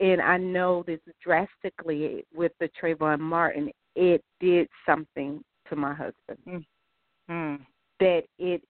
[0.00, 6.64] and I know this drastically with the Trayvon Martin, it did something to my husband.
[7.28, 7.62] Mm-hmm.
[8.00, 8.62] That it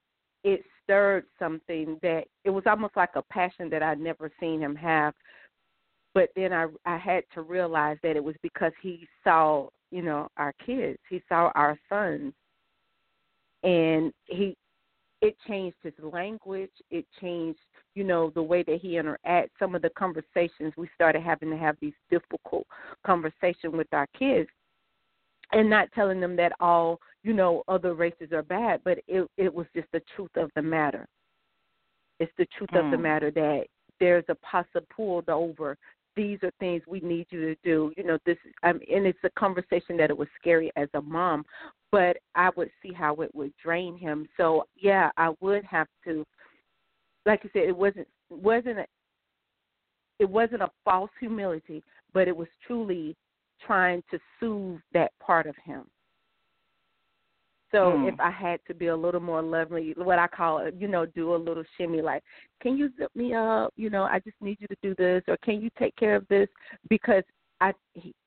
[0.44, 4.74] it stirred something that it was almost like a passion that I'd never seen him
[4.76, 5.12] have.
[6.14, 10.28] But then I I had to realize that it was because he saw, you know,
[10.36, 10.98] our kids.
[11.08, 12.32] He saw our sons.
[13.62, 14.56] And he
[15.20, 17.58] it changed his language, it changed
[17.98, 21.56] you know, the way that he interacts, some of the conversations we started having to
[21.56, 22.64] have these difficult
[23.04, 24.48] conversations with our kids
[25.50, 29.52] and not telling them that all, you know, other races are bad, but it it
[29.52, 31.08] was just the truth of the matter.
[32.20, 32.84] It's the truth mm.
[32.84, 33.02] of the hmm.
[33.02, 33.64] matter that
[33.98, 35.76] there's a possible pulled over.
[36.18, 37.92] These are things we need you to do.
[37.96, 41.44] You know, this um, and it's a conversation that it was scary as a mom,
[41.92, 44.28] but I would see how it would drain him.
[44.36, 46.26] So yeah, I would have to
[47.24, 48.86] like you said, it wasn't wasn't a,
[50.18, 53.14] it wasn't a false humility, but it was truly
[53.64, 55.84] trying to soothe that part of him.
[57.70, 58.08] So mm.
[58.08, 61.04] if I had to be a little more lovely, what I call it, you know,
[61.04, 62.22] do a little shimmy, like,
[62.62, 63.72] can you zip me up?
[63.76, 66.26] You know, I just need you to do this, or can you take care of
[66.28, 66.48] this?
[66.88, 67.22] Because
[67.60, 67.72] I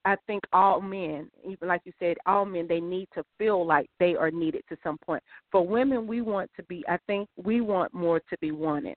[0.06, 3.90] I think all men, even like you said, all men they need to feel like
[4.00, 5.24] they are needed to some point.
[5.52, 6.84] For women, we want to be.
[6.88, 8.96] I think we want more to be wanted.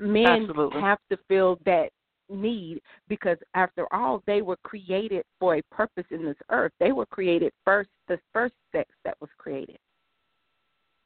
[0.00, 0.80] Men Absolutely.
[0.80, 1.90] have to feel that
[2.28, 7.06] need because after all they were created for a purpose in this earth they were
[7.06, 9.78] created first the first sex that was created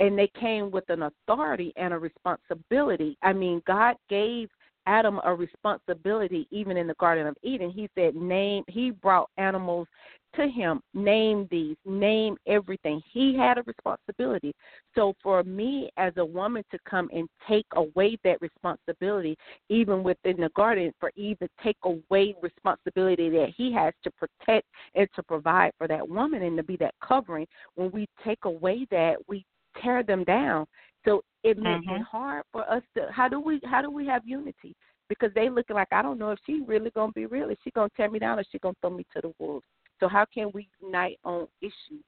[0.01, 3.17] and they came with an authority and a responsibility.
[3.23, 4.49] I mean, God gave
[4.87, 7.71] Adam a responsibility even in the Garden of Eden.
[7.71, 9.87] He said, Name, he brought animals
[10.35, 13.03] to him, name these, name everything.
[13.11, 14.53] He had a responsibility.
[14.95, 19.37] So for me as a woman to come and take away that responsibility,
[19.69, 25.09] even within the garden, for even take away responsibility that he has to protect and
[25.15, 29.17] to provide for that woman and to be that covering, when we take away that,
[29.29, 29.45] we
[29.83, 30.67] tear them down.
[31.05, 32.01] So it makes Mhm.
[32.01, 34.75] it hard for us to how do we how do we have unity?
[35.09, 37.51] Because they looking like I don't know if she really gonna be real.
[37.51, 39.67] Is she gonna tear me down or she gonna throw me to the wolves?
[40.01, 42.05] So how can we unite on issues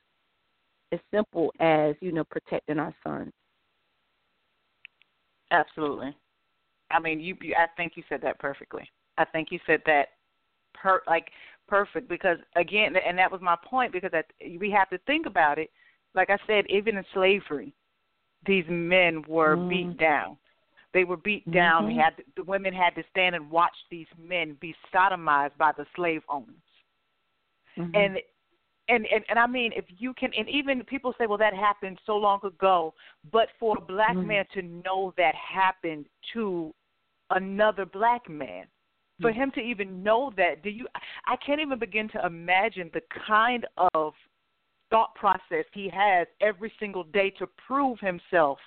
[0.92, 3.33] as simple as you know protecting our sons?
[5.50, 6.16] Absolutely.
[6.90, 7.55] I mean, you, you.
[7.57, 8.88] I think you said that perfectly.
[9.18, 10.09] I think you said that
[10.74, 11.28] per like
[11.68, 14.26] perfect because again, and that was my point because that
[14.59, 15.70] we have to think about it.
[16.14, 17.72] Like I said, even in slavery,
[18.46, 19.68] these men were Mm.
[19.68, 20.37] beat down.
[20.92, 21.87] They were beat down.
[21.87, 21.96] Mhm.
[21.96, 26.22] had the women had to stand and watch these men be sodomized by the slave
[26.28, 26.57] owners.
[27.78, 27.94] Mhm.
[27.94, 28.18] and
[28.88, 31.98] and and and I mean, if you can, and even people say, well, that happened
[32.04, 32.94] so long ago,
[33.30, 34.26] but for a black Mhm.
[34.26, 36.74] man to know that happened to
[37.30, 38.66] another black man,
[39.20, 39.40] for Mm-hmm.
[39.40, 40.87] him to even know that, do you?
[41.26, 44.14] I can't even begin to imagine the kind of
[44.90, 48.58] thought process he has every single day to prove himself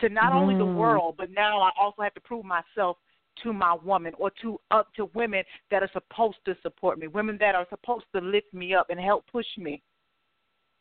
[0.00, 0.76] to not only the Mhm.
[0.76, 2.98] world, but now I also have to prove myself
[3.42, 7.36] to my woman or to up to women that are supposed to support me, women
[7.40, 9.82] that are supposed to lift me up and help push me,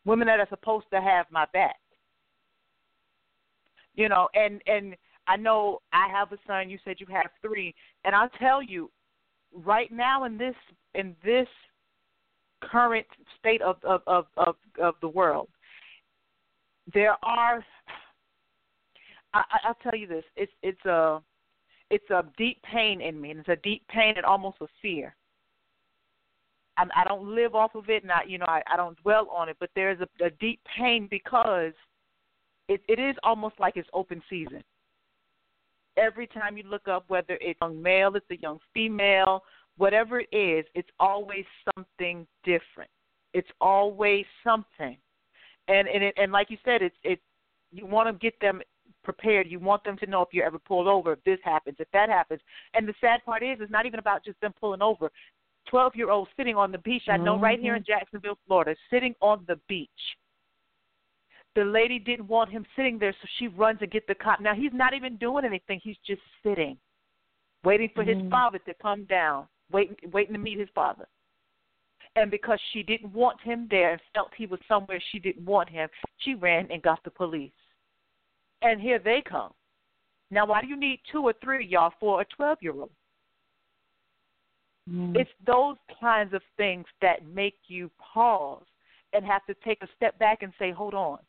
[0.06, 1.78] women that are supposed to have my back.
[3.96, 4.96] You know, and and
[5.28, 6.70] I know I have a son.
[6.70, 7.74] You said you have three,
[8.06, 8.90] and I'll tell you,
[9.54, 10.56] right now in this
[10.94, 11.48] in this
[12.62, 13.08] current
[13.40, 15.50] state of of of of, of the world,
[16.94, 17.64] there are.
[19.34, 20.24] I- I'll tell you this.
[20.36, 21.22] It's it's a
[21.90, 25.16] it's a deep pain in me, and it's a deep pain and almost a fear.
[26.78, 29.28] I, I don't live off of it, and I, you know, I, I don't dwell
[29.30, 31.74] on it, but there's a, a deep pain because
[32.68, 34.64] it, it is almost like it's open season.
[35.98, 39.44] Every time you look up, whether it's a young male, it's a young female,
[39.78, 41.46] whatever it is, it's always
[41.76, 42.92] something different.
[43.34, 44.98] It's always something,
[45.68, 47.20] and and it, and like you said, it's it.
[47.72, 48.62] You want to get them
[49.08, 49.50] prepared.
[49.50, 52.10] You want them to know if you're ever pulled over, if this happens, if that
[52.10, 52.42] happens.
[52.74, 55.10] And the sad part is, it's not even about just them pulling over.
[55.70, 57.04] Twelve year olds sitting on the beach.
[57.08, 59.90] I know right here in Jacksonville, Florida, sitting on the beach.
[61.56, 64.42] The lady didn't want him sitting there, so she runs and get the cop.
[64.42, 65.80] Now he's not even doing anything.
[65.82, 66.78] He's just sitting,
[67.64, 68.30] waiting for his Mhm.
[68.30, 71.08] father to come down, waiting, waiting to meet his father.
[72.18, 75.70] And because she didn't want him there and felt he was somewhere she didn't want
[75.70, 77.54] him, she ran and got the police.
[78.62, 79.54] And here they come.
[80.30, 82.92] Now, why do you need two or three of y'all for a 12 year old?
[84.90, 85.16] Mhm.
[85.16, 88.66] It's those kinds of things that make you pause
[89.14, 91.20] and have to take a step back and say, hold on.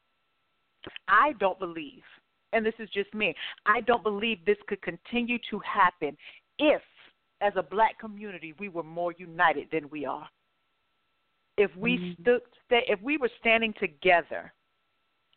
[1.07, 2.05] I don't believe,
[2.53, 3.35] and this is just me,
[3.67, 6.17] I don't believe this could continue to happen
[6.59, 6.83] if,
[7.41, 10.29] as a black community, we were more united than we are.
[11.57, 12.21] If we Mhm.
[12.21, 14.53] stood, if we were standing together,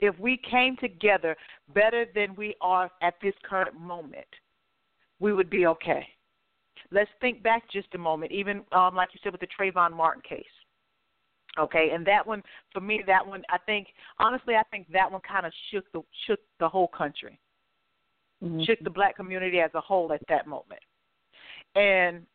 [0.01, 1.37] if we came together
[1.73, 4.27] better than we are at this current moment,
[5.19, 6.05] we would be okay.
[6.91, 10.23] Let's think back just a moment, even um, like you said with the Trayvon Martin
[10.27, 10.43] case.
[11.59, 12.41] Okay, and that one
[12.73, 13.87] for me, that one I think
[14.19, 17.39] honestly, I think that one kind of shook the shook the whole country,
[18.41, 18.65] Mhm.
[18.65, 20.81] shook the black community as a whole at that moment.
[21.75, 22.25] And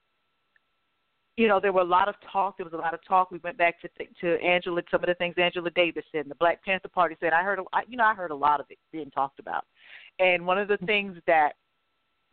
[1.36, 2.56] you know, there were a lot of talk.
[2.56, 3.30] There was a lot of talk.
[3.30, 3.88] We went back to
[4.20, 7.32] to Angela, some of the things Angela Davis said, and the Black Panther Party said.
[7.32, 9.64] I heard, I, you know, I heard a lot of it being talked about.
[10.18, 10.86] And one of the mm-hmm.
[10.86, 11.52] things that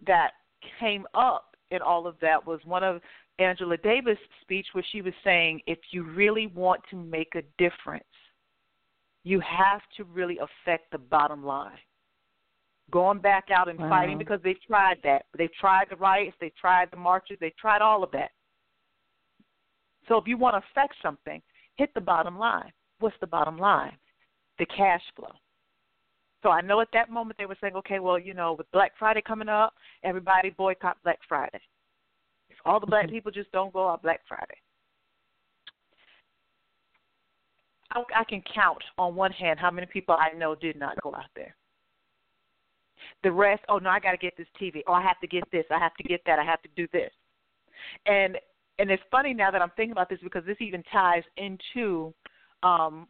[0.07, 0.31] that
[0.79, 3.01] came up in all of that was one of
[3.39, 8.03] Angela Davis' speech where she was saying, if you really want to make a difference,
[9.23, 11.77] you have to really affect the bottom line.
[12.91, 13.89] Going back out and Wow.
[13.89, 15.25] fighting because they've tried that.
[15.37, 18.31] They've tried the riots, they've tried the marches, they've tried all of that.
[20.07, 21.41] So if you want to affect something,
[21.75, 22.71] hit the bottom line.
[22.99, 23.97] What's the bottom line?
[24.59, 25.31] The cash flow.
[26.43, 28.91] So I know at that moment they were saying, okay, well, you know, with Black
[28.99, 29.73] Friday coming up,
[30.03, 31.61] everybody boycott Black Friday.
[32.49, 33.15] If all the black mm-hmm.
[33.15, 34.57] people just don't go out Black Friday.
[37.91, 41.15] I, I can count on one hand how many people I know did not go
[41.15, 41.55] out there.
[43.23, 44.81] The rest, oh no, I got to get this TV.
[44.87, 45.65] Oh, I have to get this.
[45.71, 46.39] I have to get that.
[46.39, 47.11] I have to do this.
[48.05, 48.37] And
[48.79, 52.13] and it's funny now that I'm thinking about this because this even ties into
[52.63, 53.07] um,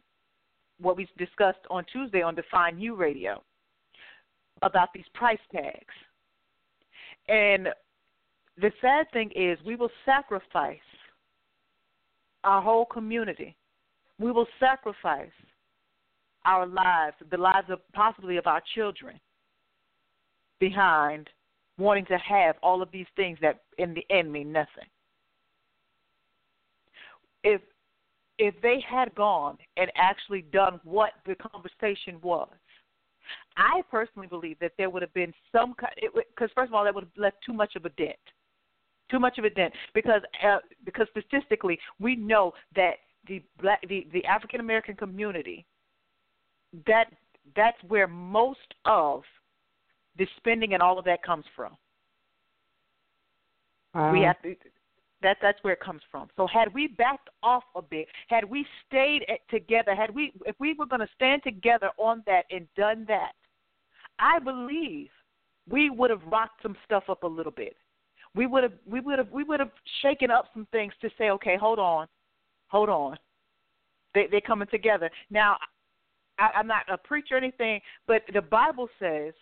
[0.80, 3.42] what we discussed on Tuesday on Define You Radio
[4.62, 5.94] about these price tags.
[7.28, 7.68] And
[8.60, 10.78] the sad thing is, we will sacrifice
[12.44, 13.56] our whole community.
[14.18, 15.30] We will sacrifice
[16.44, 19.18] our lives, the lives of possibly of our children,
[20.60, 21.30] behind
[21.78, 24.84] wanting to have all of these things that in the end mean nothing.
[27.44, 27.60] If
[28.38, 32.48] if they had gone and actually done what the conversation was,
[33.56, 37.04] I personally believe that there would have been some because first of all that would
[37.04, 38.16] have left too much of a dent,
[39.10, 42.94] too much of a dent because uh, because statistically we know that
[43.28, 45.64] the black the, the African American community
[46.86, 47.06] that
[47.54, 49.22] that's where most of
[50.18, 51.76] the spending and all of that comes from.
[53.94, 54.12] Wow.
[54.12, 54.56] We have to
[55.24, 56.28] that that's where it comes from.
[56.36, 60.74] So had we backed off a bit, had we stayed together, had we if we
[60.74, 63.32] were going to stand together on that and done that,
[64.20, 65.08] I believe
[65.68, 67.74] we would have rocked some stuff up a little bit.
[68.34, 69.72] We would have we would have we would have
[70.02, 72.06] shaken up some things to say, okay, hold on,
[72.68, 73.16] hold on.
[74.14, 75.56] They they're coming together now.
[76.38, 79.34] I, I'm not a preacher or anything, but the Bible says,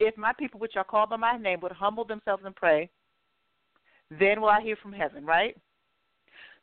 [0.00, 2.88] if my people which are called by my name would humble themselves and pray,
[4.10, 5.56] then will I hear from heaven, right?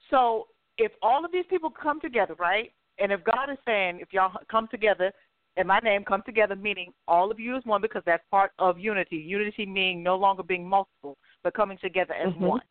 [0.09, 4.13] So if all of these people come together, right, and if God is saying, if
[4.13, 5.11] y'all come together
[5.57, 8.79] in my name, come together, meaning all of you is one because that's part of
[8.79, 9.17] unity.
[9.17, 12.45] Unity meaning no longer being multiple, but coming together as Mm-hmm.
[12.45, 12.61] one.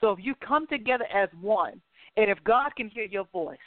[0.00, 1.80] So if you come together as one,
[2.16, 3.58] and if God can hear your voice,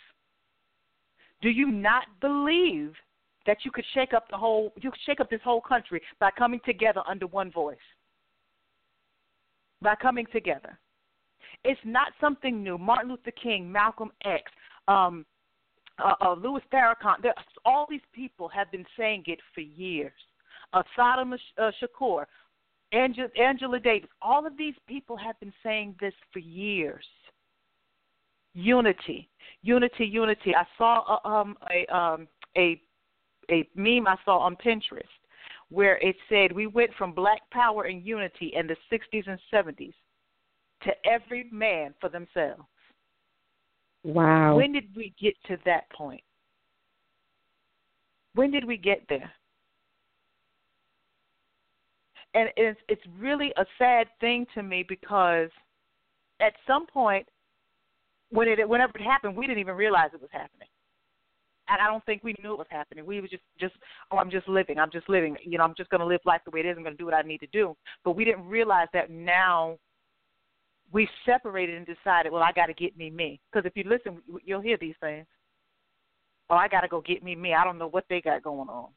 [1.42, 2.94] do you not believe
[3.46, 6.30] that you could shake up the whole you could shake up this whole country by
[6.38, 7.78] coming together under one voice?
[9.82, 10.78] By coming together.
[11.64, 12.78] It's not something new.
[12.78, 14.44] Martin Luther King, Malcolm X,
[14.88, 15.26] um,
[16.04, 20.14] uh, uh, Louis Farrakhan, there, all these people have been saying it for years.
[20.74, 22.26] Uh, Saddam uh, Shakur,
[22.92, 27.06] Angela, Angela Davis, all of these people have been saying this for years.
[28.54, 29.30] Unity,
[29.62, 30.54] unity, unity.
[30.56, 32.28] I saw a, um, a um,
[32.58, 32.82] a
[33.50, 35.04] a meme I saw on Pinterest
[35.72, 39.94] where it said we went from black power and unity in the 60s and 70s
[40.84, 42.64] to every man for themselves.
[44.04, 44.58] Wow.
[44.58, 46.22] When did we get to that point?
[48.34, 49.32] When did we get there?
[52.34, 55.50] And it's it's really a sad thing to me because
[56.40, 57.28] at some point
[58.30, 60.70] when it whenever it happened, we didn't even realize it was happening.
[61.68, 63.06] And I don't think we knew it was happening.
[63.06, 63.74] We were just just
[64.12, 64.78] oh, I'm just living.
[64.78, 65.38] I'm just living.
[65.44, 66.76] You know, I'm just going to live life the way it is.
[66.76, 67.76] I'm going to do what I need to do.
[68.04, 69.78] But we didn't realize that now
[70.92, 73.40] we separated and decided, well, I got to get me me.
[73.52, 75.26] Because if you listen, you'll hear these things.
[76.50, 77.54] Oh, I got to go get me me.
[77.54, 78.90] I don't know what they got going on.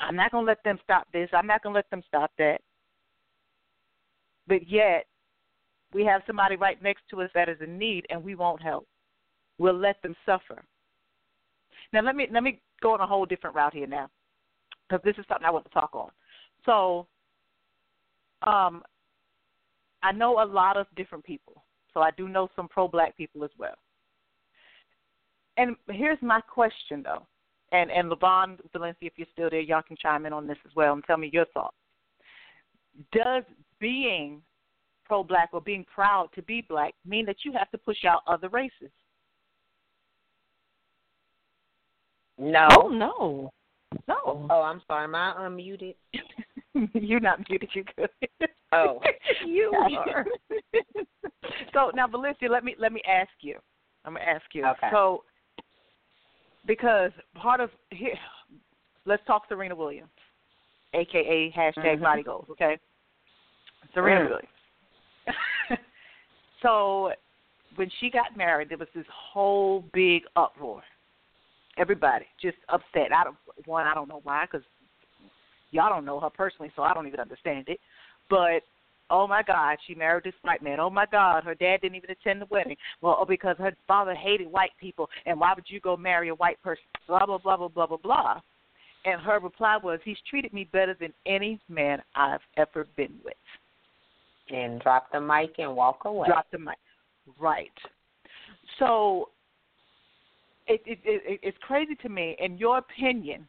[0.00, 1.28] I'm not going to let them stop this.
[1.32, 2.60] I'm not going to let them stop that.
[4.46, 5.06] But yet,
[5.92, 8.86] we have somebody right next to us that is in need, and we won't help.
[9.58, 10.62] We'll let them suffer.
[11.92, 14.10] Now, let me let me go on a whole different route here now,
[14.88, 16.10] because this is something I want to talk on.
[16.64, 17.06] So,
[18.46, 18.82] um,
[20.02, 21.64] I know a lot of different people.
[21.94, 23.74] So I do know some pro-black people as well.
[25.56, 27.26] And here's my question, though,
[27.72, 30.72] and and Levon Valencia, if you're still there, y'all can chime in on this as
[30.76, 31.74] well and tell me your thoughts.
[33.12, 33.42] Does
[33.80, 34.42] being
[35.04, 38.48] pro-black or being proud to be black mean that you have to push out other
[38.50, 38.92] races?
[42.38, 42.68] No.
[42.70, 43.50] Oh no,
[44.06, 44.46] no.
[44.50, 45.04] Oh, I'm sorry.
[45.04, 45.94] Am I unmuted?
[46.94, 47.70] You're not muted.
[47.74, 48.08] You good?
[48.72, 49.00] Oh.
[49.46, 50.26] you are.
[51.72, 53.58] so now, Valencia, let me let me ask you.
[54.04, 54.64] I'm gonna ask you.
[54.64, 54.88] Okay.
[54.92, 55.24] So,
[56.66, 58.14] because part of here,
[59.04, 60.10] let's talk Serena Williams,
[60.94, 62.02] aka hashtag Mhm.
[62.02, 62.46] Body Goals.
[62.50, 62.78] Okay,
[63.94, 64.28] Serena Mm.
[64.30, 65.80] Williams.
[66.62, 67.12] so,
[67.74, 70.84] when she got married, there was this whole big uproar.
[71.78, 73.12] Everybody just upset.
[73.14, 73.86] I don't one.
[73.86, 74.66] I don't know why, because
[75.70, 77.78] y'all don't know her personally, so I don't even understand it.
[78.28, 78.62] But
[79.10, 80.80] oh my God, she married this white man.
[80.80, 82.76] Oh my God, her dad didn't even attend the wedding.
[83.00, 86.34] Well, oh, because her father hated white people, and why would you go marry a
[86.34, 86.84] white person?
[87.06, 88.40] Blah blah blah blah blah blah blah.
[89.04, 93.34] And her reply was, "He's treated me better than any man I've ever been with."
[94.50, 96.26] And drop the mic and walk away.
[96.26, 96.76] Drop the mic.
[97.38, 97.70] Right.
[98.78, 99.30] So
[100.68, 102.36] it, it, it it's crazy to me.
[102.38, 103.48] In your opinion,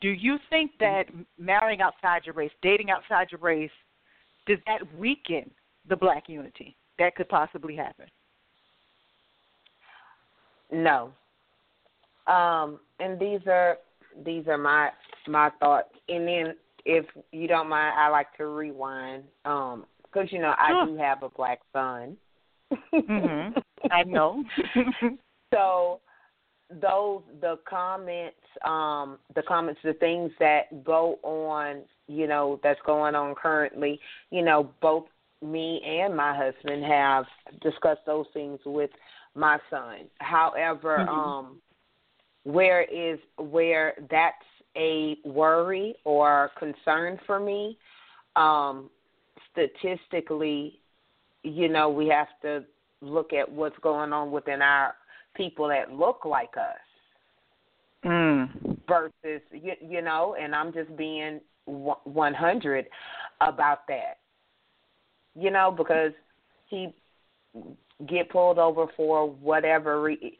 [0.00, 1.04] do you think that
[1.38, 3.70] marrying outside your race, dating outside your race,
[4.46, 5.50] does that weaken
[5.88, 8.06] the black unity that could possibly happen?
[10.72, 11.12] No.
[12.26, 13.78] Um, and these are
[14.24, 14.90] these are my
[15.26, 15.90] my thoughts.
[16.08, 20.84] And then, if you don't mind, I like to rewind um, because you know I
[20.86, 22.16] do have a black son.
[22.92, 23.54] Mhm.
[23.90, 24.44] I know.
[25.52, 26.00] so
[26.80, 33.14] those the comments um the comments the things that go on you know that's going
[33.14, 33.98] on currently
[34.30, 35.04] you know both
[35.42, 37.24] me and my husband have
[37.60, 38.90] discussed those things with
[39.34, 41.08] my son however Mhm.
[41.08, 41.60] um
[42.44, 44.36] where is where that's
[44.76, 47.76] a worry or concern for me
[48.36, 48.88] um
[49.50, 50.78] statistically
[51.42, 52.64] you know we have to
[53.00, 54.94] look at what's going on within our
[55.34, 56.76] people that look like us
[58.04, 58.78] mm.
[58.88, 62.86] versus you, you know and i'm just being one- 100
[63.40, 64.18] about that.
[65.34, 66.12] You know because
[66.68, 66.92] he
[68.08, 70.38] get pulled over for whatever re-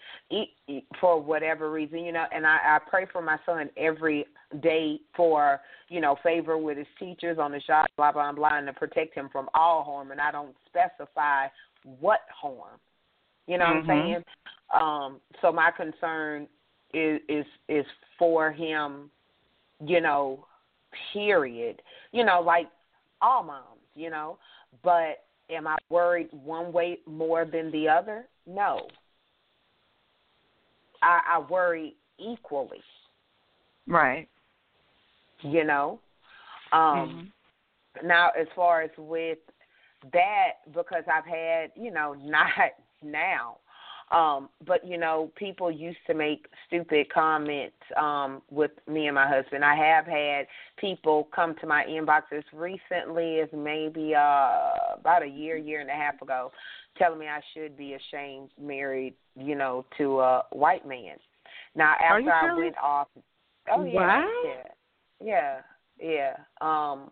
[1.00, 4.24] for whatever reason you know and i i pray for my son every
[4.62, 8.66] day for you know favor with his teachers on the job blah blah blah and
[8.66, 10.10] to protect him from all harm.
[10.10, 11.48] And i don't specify
[12.00, 12.78] what harm
[13.50, 13.86] you know Mhm.
[13.86, 14.24] what i'm saying?
[14.72, 16.48] Um so my concern
[16.94, 17.86] is is is
[18.18, 19.10] for him
[19.84, 20.46] you know
[21.12, 21.82] period.
[22.12, 22.68] You know like
[23.20, 24.38] all moms you know?
[24.84, 28.28] But am i worried one way more than the other?
[28.46, 28.88] No.
[31.02, 32.82] I i worry equally.
[33.86, 34.28] Right.
[35.42, 35.98] you know?
[36.72, 37.32] Um
[38.04, 39.38] now as far as with
[40.12, 42.48] that because i've had you know not
[43.02, 43.58] now.
[44.10, 49.28] Um but you know people used to make stupid comments um with me and my
[49.28, 49.64] husband.
[49.64, 50.46] I have had
[50.78, 55.90] people come to my inbox as recently as maybe uh about a year year and
[55.90, 56.50] a half ago
[56.98, 61.16] telling me i should be ashamed married you know to a white man.
[61.76, 63.06] Now after i went off
[63.72, 64.28] oh yeah What?
[64.44, 64.62] yeah
[65.22, 65.60] yeah
[66.00, 67.10] yeah um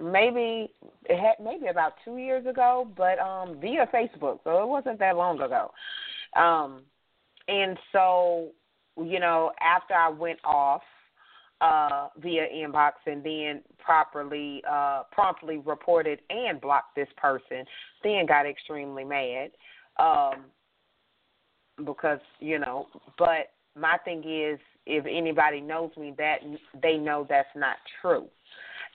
[0.00, 0.72] maybe
[1.04, 5.16] it had maybe about two years ago, but um via Facebook, so it wasn't that
[5.16, 5.70] long ago.
[6.36, 6.82] Um
[7.48, 8.48] and so,
[8.96, 10.82] you know, after I went off
[11.60, 17.64] uh via inbox and then properly uh promptly reported and blocked this person,
[18.02, 19.50] then got extremely mad.
[19.98, 20.44] Um
[21.84, 22.86] because, you know,
[23.18, 26.38] but my thing is if anybody knows me that
[26.82, 28.26] they know that's not true.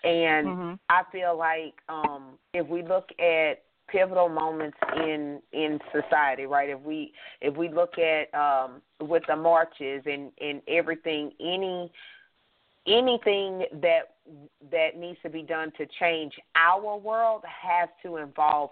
[0.05, 0.79] And Mhm.
[0.89, 6.69] I feel like um if we look at pivotal moments in in society, right?
[6.69, 11.91] If we if we look at um with the marches and and everything, any
[12.87, 14.15] anything that
[14.71, 18.69] that needs to be done to change our world has to involve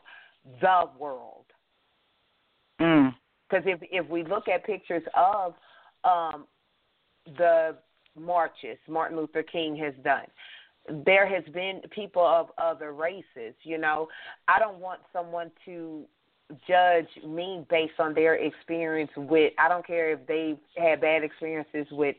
[0.62, 1.46] the world.
[2.80, 3.14] Mm.
[3.50, 5.56] Because if if we look at pictures of
[6.04, 6.46] um,
[7.38, 7.76] the
[8.20, 10.26] marches Martin Luther King has done,
[11.06, 13.54] there has been people of other races.
[13.64, 14.08] You know,
[14.48, 16.04] I don't want someone to
[16.68, 19.54] judge me based on their experience with.
[19.58, 22.16] I don't care if they've had bad experiences with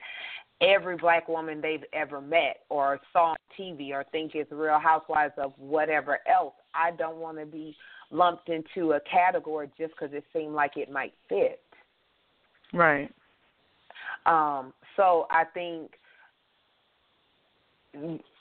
[0.60, 5.34] every black woman they've ever met or saw on TV or think it's Real Housewives
[5.36, 6.54] of whatever else.
[6.74, 7.76] I don't want to be
[8.10, 11.60] lumped into a category just because it seemed like it might fit.
[12.72, 13.10] Right.
[14.26, 15.90] Um, so I think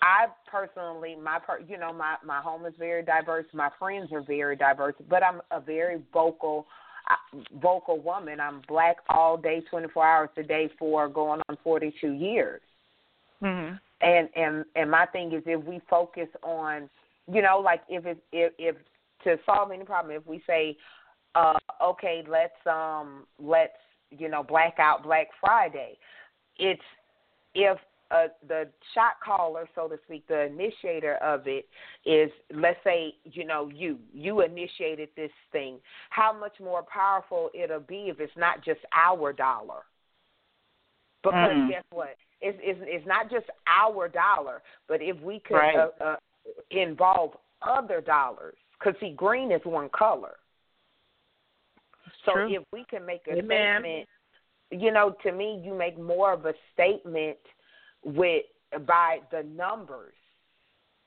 [0.04, 3.46] I personally, my per, you know, my my home is very diverse.
[3.54, 6.68] My friends are very diverse, but I'm a very vocal,
[7.62, 8.42] vocal woman.
[8.42, 12.62] I'm black all day, 24 hours a day for going on 42 years.
[13.42, 13.80] Mhm.
[14.02, 16.90] And and and my thing is, if we focus on,
[17.32, 18.76] you know, like if it if if
[19.24, 20.78] to solve any problem, if we say,
[21.36, 23.72] uh, okay, let's um let's
[24.12, 25.98] you know black out Black Friday,
[26.58, 26.84] it's
[27.56, 27.78] if
[28.12, 31.68] uh, the shot caller, so to speak, the initiator of it
[32.06, 35.80] is, let's say, you know, you you initiated this thing.
[36.10, 39.84] How much more powerful it'll be if it's not just our dollar?
[41.24, 41.70] Because Mm.
[41.70, 42.16] guess what?
[42.42, 45.78] It's, it's it's not just our dollar, but if we could Right.
[45.78, 46.16] uh, uh,
[46.70, 50.36] involve other dollars, because see, green is one color.
[52.26, 52.54] So True.
[52.54, 53.82] if we can make a Amen.
[53.82, 54.10] statement,
[54.72, 57.38] you know, to me, you make more of a statement
[58.04, 58.46] with
[58.86, 60.16] by the numbers,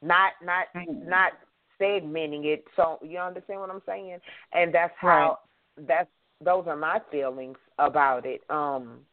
[0.02, 1.06] not not Mhm.
[1.06, 1.32] not
[1.80, 2.64] segmenting it.
[2.76, 4.20] So you understand what I'm saying?
[4.52, 5.40] And that's how
[5.76, 8.42] that's those are my feelings about it.
[8.50, 9.06] Um,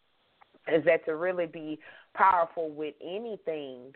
[0.67, 1.79] is that to really be
[2.13, 3.93] powerful with anything,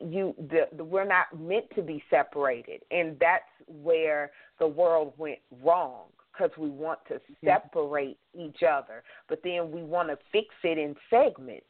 [0.00, 5.40] you the, the we're not meant to be separated, and that's where the world went
[5.62, 6.06] wrong.
[6.32, 10.96] because we want to separate each other, but then we want to fix it in
[11.10, 11.66] segments.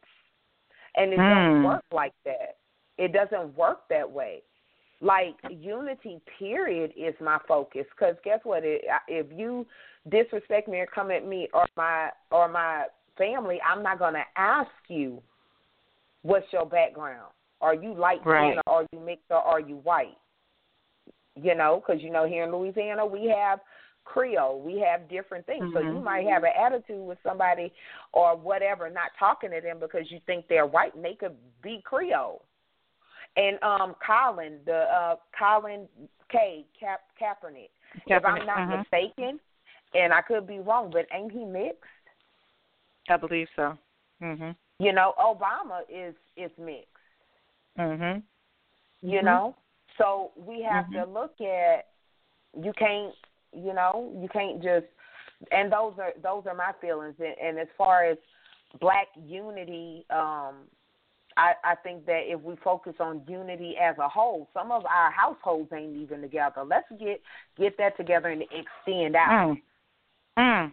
[0.96, 1.64] And it doesn't Hmm.
[1.64, 2.56] work like that.
[2.98, 4.42] It doesn't work that way.
[5.00, 7.86] Like unity, period, is my focus.
[7.90, 8.62] Because guess what?
[8.64, 9.66] If you
[10.08, 12.86] disrespect me or come at me or my or my
[13.18, 15.20] family, I'm not gonna ask you
[16.22, 17.32] what's your background.
[17.60, 18.58] Are you light Right.
[18.66, 20.16] or are you mixed or are you white?
[21.34, 23.60] You know, because you know here in Louisiana we have
[24.04, 25.72] Creole, we have different things.
[25.72, 26.02] So you Mhm.
[26.02, 27.72] might have an attitude with somebody
[28.12, 31.80] or whatever, not talking to them because you think they're white and they could be
[31.84, 32.44] Creole.
[33.36, 35.88] And um Colin, the uh Colin
[36.30, 36.66] K.
[36.78, 37.70] Cap Kaepernick.
[38.06, 38.78] If I'm Kaepernick, not mhm.
[38.80, 39.40] mistaken,
[39.94, 41.84] and I could be wrong, but ain't he mixed?
[43.08, 43.76] I believe so.
[44.20, 44.56] Mhm.
[44.78, 46.88] You know, Obama is is mixed.
[47.78, 48.22] Mhm.
[49.02, 49.24] You Mhm.
[49.24, 49.56] know,
[49.98, 51.12] so we have to Mhm.
[51.14, 51.88] look at.
[52.54, 53.14] You can't,
[53.52, 54.86] you know, you can't just.
[55.50, 57.14] And those are those are my feelings.
[57.18, 58.16] And, and as far as
[58.80, 60.54] black unity, um,
[61.36, 65.10] I, I think that if we focus on unity as a whole, some of our
[65.10, 66.62] households ain't even together.
[66.64, 67.20] Let's get
[67.58, 69.56] get that together and extend out.
[70.38, 70.72] Mm.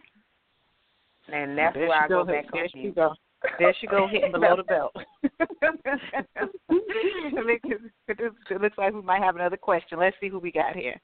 [1.32, 2.32] And that's there where I go go.
[2.32, 2.92] back there on she you.
[2.92, 3.14] go.
[3.58, 4.94] There she go, hitting below the belt.
[8.08, 9.98] it looks like we might have another question.
[9.98, 11.00] Let's see who we got here.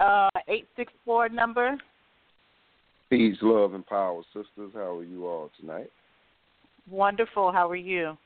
[0.00, 1.76] Uh, eight six four number.
[3.10, 4.72] Peace, love, and power, sisters.
[4.74, 5.90] How are you all tonight?
[6.90, 7.52] Wonderful.
[7.52, 8.16] How are you?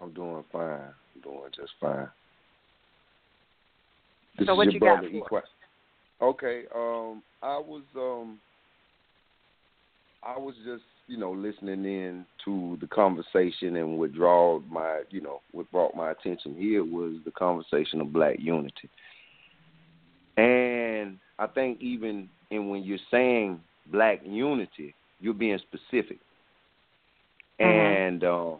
[0.00, 0.80] I'm doing fine.
[0.80, 2.08] I'm doing just fine.
[4.38, 5.42] This So what you got for.
[6.20, 6.64] Okay.
[6.74, 8.38] Um, I was um,
[10.22, 14.12] I was just you know listening in to the conversation, and what
[14.68, 18.90] my you know what brought my attention here was the conversation of black unity.
[20.36, 23.60] And I think even in when you're saying
[23.90, 26.18] black unity, you're being specific.
[27.58, 28.54] And uh,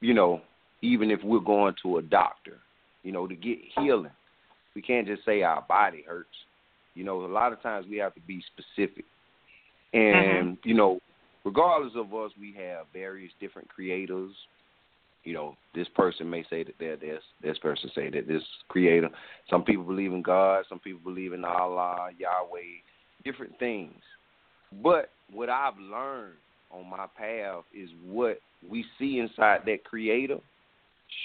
[0.00, 0.40] you know,
[0.82, 2.58] even if we're going to a doctor,
[3.02, 4.12] you know, to get healing,
[4.74, 6.28] we can't just say our body hurts.
[6.94, 9.04] You know, a lot of times we have to be specific.
[9.92, 11.00] And you know,
[11.44, 14.30] regardless of us, we have various different creators.
[15.24, 19.10] You know, this person may say that they're this, this person say that this creator.
[19.50, 22.80] Some people believe in God, some people believe in Allah, Yahweh,
[23.24, 24.00] different things.
[24.82, 26.36] But what I've learned
[26.70, 30.38] on my path is what we see inside that creator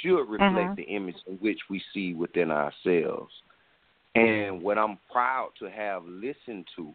[0.01, 0.75] should reflect Mhm.
[0.75, 3.33] the image in which we see within ourselves.
[4.15, 6.93] And what I'm proud to have listened to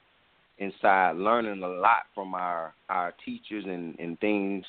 [0.59, 4.66] inside learning a lot from our our teachers and, and things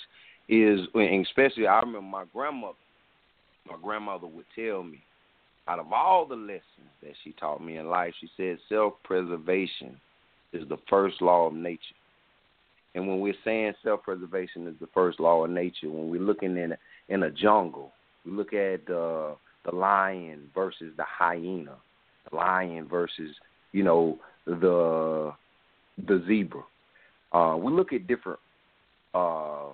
[0.52, 2.76] is especially I remember my grandmother
[3.68, 5.02] my grandmother would tell me
[5.68, 10.00] out of all the lessons that she taught me in life, she said self preservation
[10.54, 11.80] is the first law of nature.
[12.94, 16.58] And when we're saying self preservation is the first law of nature, when we're looking
[16.58, 16.78] in a,
[17.10, 17.92] in a jungle,
[18.26, 21.76] we look at uh, the lion versus the hyena,
[22.30, 23.34] the lion versus
[23.72, 25.32] you know the
[26.08, 26.64] the zebra.
[27.32, 28.40] Uh, we look at different
[29.14, 29.68] uh,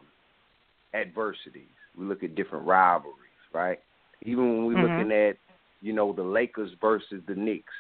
[0.94, 1.76] adversities.
[1.98, 3.16] We look at different rivalries,
[3.54, 3.80] right?
[4.24, 4.98] Even when we're Mhm.
[4.98, 5.38] looking at
[5.82, 7.74] you know the Lakers versus the Knicks,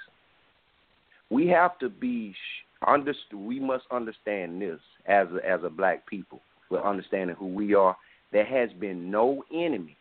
[1.30, 3.39] we have to be sh- understood.
[3.39, 6.41] We must understand this as a, as a black people.
[6.70, 7.97] We're understanding who we are.
[8.32, 9.97] There has been no enemy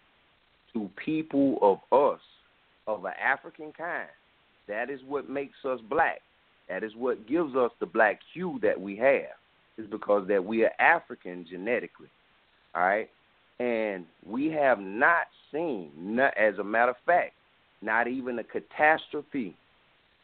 [0.72, 2.20] to people of us
[2.86, 4.08] of an African kind.
[4.68, 6.20] That is what makes us black.
[6.68, 9.36] That is what gives us the black hue that we have.
[9.78, 12.08] Is because that we are African genetically.
[12.76, 13.08] All right,
[13.58, 17.32] and we have not seen, not, as a matter of fact,
[17.80, 19.54] not even a catastrophe,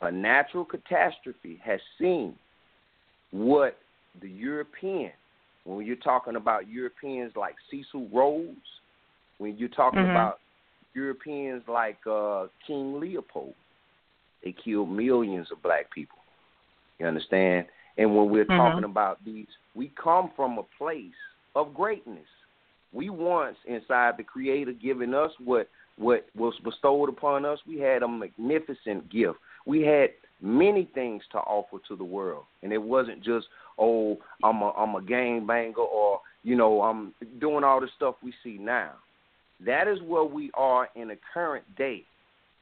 [0.02, 2.34] a natural catastrophe has seen
[3.30, 3.78] what
[4.20, 5.12] the European,
[5.64, 8.82] when you're talking about Europeans like Cecil Rhodes,
[9.38, 10.10] when you're talking Mhm.
[10.10, 10.40] about
[10.94, 13.54] Europeans like uh, King Leopold,
[14.44, 16.18] they killed millions of black people.
[16.98, 17.66] You understand?
[17.96, 18.56] And when we're Mhm.
[18.56, 21.14] talking about these, we come from a place
[21.54, 22.28] of greatness.
[22.92, 27.58] We once inside the Creator giving us what what was bestowed upon us.
[27.66, 29.38] We had a magnificent gift.
[29.66, 33.46] We had many things to offer to the world, and it wasn't just
[33.78, 38.16] oh I'm a I'm a gang banger or you know I'm doing all the stuff
[38.22, 38.92] we see now.
[39.64, 42.04] That is where we are in the current day,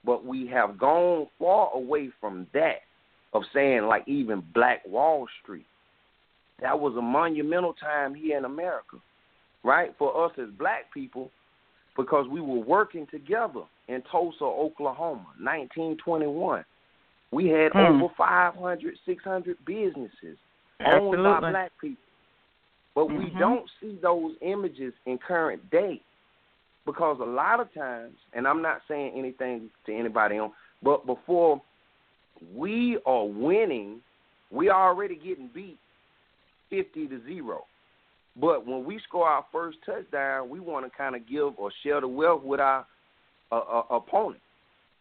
[0.05, 2.81] but we have gone far away from that
[3.33, 5.67] of saying like even Black Wall Street.
[6.61, 8.99] That was a monumental time here in America,
[9.63, 9.95] right?
[9.99, 11.31] For us as black people,
[11.97, 16.65] because we were working together in Tulsa, Oklahoma, 1921.
[17.33, 18.03] We had Mm.
[18.03, 20.39] over 500, 600 businesses
[20.85, 22.03] owned by black people.
[22.95, 23.39] But we Mhm.
[23.39, 26.01] don't see those images in current day
[26.85, 30.53] because a lot of times, and I'm not saying anything to anybody on,
[30.83, 31.61] but before
[32.55, 34.03] we are winning,
[34.51, 35.79] we are already getting beat
[36.69, 37.67] 50 to 0.
[38.41, 42.01] But when we score our first touchdown, we want to kind of give or share
[42.01, 42.87] the wealth with our
[43.53, 44.41] uh, uh, opponent.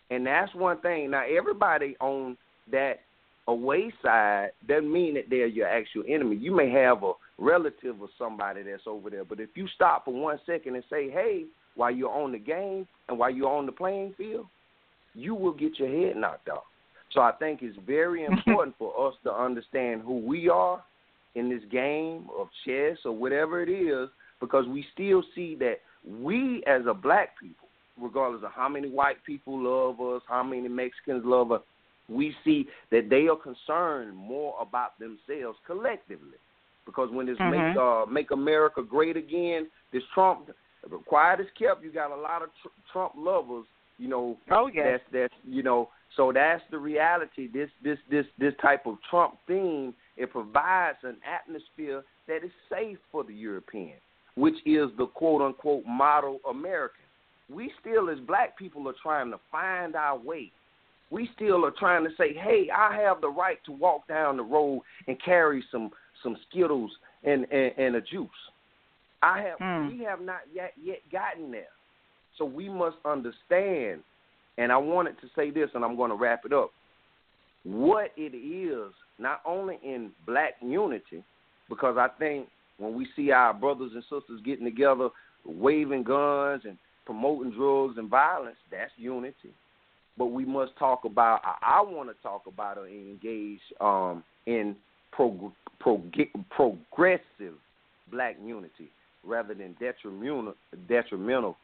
[0.09, 1.11] And that's one thing.
[1.11, 2.35] Now, everybody on
[2.71, 2.99] that
[3.47, 6.35] away side doesn't mean that they're your actual enemy.
[6.35, 10.13] You may have a relative or somebody that's over there, but if you stop for
[10.13, 13.71] one second and say, hey, while you're on the game and while you're on the
[13.71, 14.47] playing field,
[15.13, 16.63] you will get your head knocked off.
[17.11, 20.83] So I think it's very important for us to understand who we are
[21.35, 24.09] in this game of chess or whatever it is,
[24.39, 27.67] because we still see that we as a black people,
[27.99, 31.61] regardless of how many white people love us, how many Mexicans love us,
[32.07, 36.37] we see that they are concerned more about themselves collectively.
[36.85, 37.51] Because when this Mhm.
[37.51, 40.49] make uh, make America great again, this Trump
[41.05, 41.83] quiet is kept.
[41.83, 43.65] You got a lot of tr- Trump lovers,
[43.99, 44.37] you know.
[44.49, 44.99] Oh, yes.
[45.01, 45.89] That's that's you know.
[46.15, 47.47] So that's the reality.
[47.47, 52.97] This this this this type of Trump theme it provides an atmosphere that is safe
[53.11, 53.95] for the European,
[54.35, 56.99] which is the quote unquote model American.
[57.49, 60.51] We still, as black people, are trying to find our way.
[61.09, 64.43] We still are trying to say, hey, I have the right to walk down the
[64.43, 65.89] road and carry some
[66.21, 66.91] some Skittles
[67.23, 68.29] and and, and a juice.
[69.23, 69.89] I have Mm.
[69.89, 71.73] we have not yet yet gotten there.
[72.37, 74.03] So we must understand
[74.57, 76.71] and I wanted to say this and I'm going to wrap it up.
[77.63, 81.23] What it is not only in black unity
[81.69, 82.47] because I think
[82.77, 85.09] when we see our brothers and sisters getting together
[85.45, 89.53] waving guns and promoting drugs and violence, that's unity.
[90.17, 91.41] But we must talk about.
[91.43, 94.75] I, I want to talk about or engage um, in
[95.11, 96.11] prog- prog-
[96.49, 97.55] progressive
[98.11, 98.89] black unity
[99.25, 100.53] rather than detrimental
[100.87, 101.57] detrimental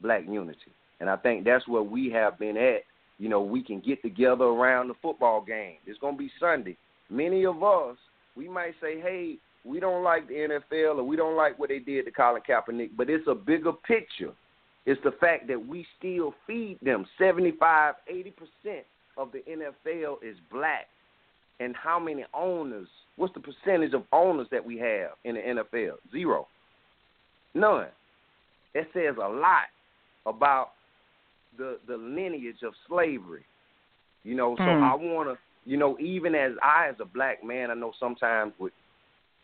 [0.00, 0.58] black unity.
[1.00, 2.82] And I think that's where we have been at.
[3.18, 5.76] You know, we can get together around the football game.
[5.86, 6.76] It's going to be Sunday.
[7.12, 7.96] Many of us,
[8.36, 11.78] we might say, hey, we don't like the NFL or we don't like what they
[11.78, 14.32] did to Colin Kaepernick, but it's a bigger picture.
[14.86, 17.06] It's the fact that we still feed them.
[17.18, 18.32] 75, 80%
[19.16, 20.86] of the NFL is black.
[21.60, 22.88] And how many owners?
[23.16, 25.96] What's the percentage of owners that we have in the NFL?
[26.10, 26.48] Zero.
[27.54, 27.86] None.
[28.74, 29.68] It says a lot
[30.26, 30.70] about
[31.58, 33.44] the the lineage of slavery.
[34.24, 34.82] You know, so Hmm.
[34.82, 38.52] I want to, you know, even as I as a black man, I know sometimes
[38.58, 38.72] with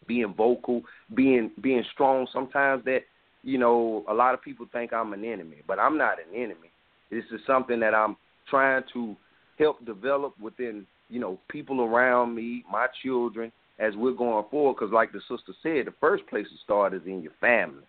[0.07, 0.83] being vocal,
[1.15, 3.01] being being strong, sometimes that
[3.43, 6.71] you know a lot of people think I'm an enemy, but I'm not an enemy.
[7.11, 8.17] This is something that I'm
[8.49, 9.17] trying to
[9.59, 14.75] help develop within you know people around me, my children, as we're going forward.
[14.75, 17.85] Because like the sister said, the first place to start is in your family,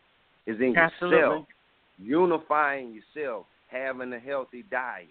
[0.45, 1.17] is in Absolutely.
[1.17, 1.45] yourself,
[1.99, 5.07] unifying yourself, having a healthy diet,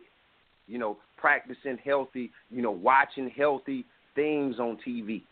[0.69, 5.23] you know, practicing healthy, you know, watching healthy things on TV.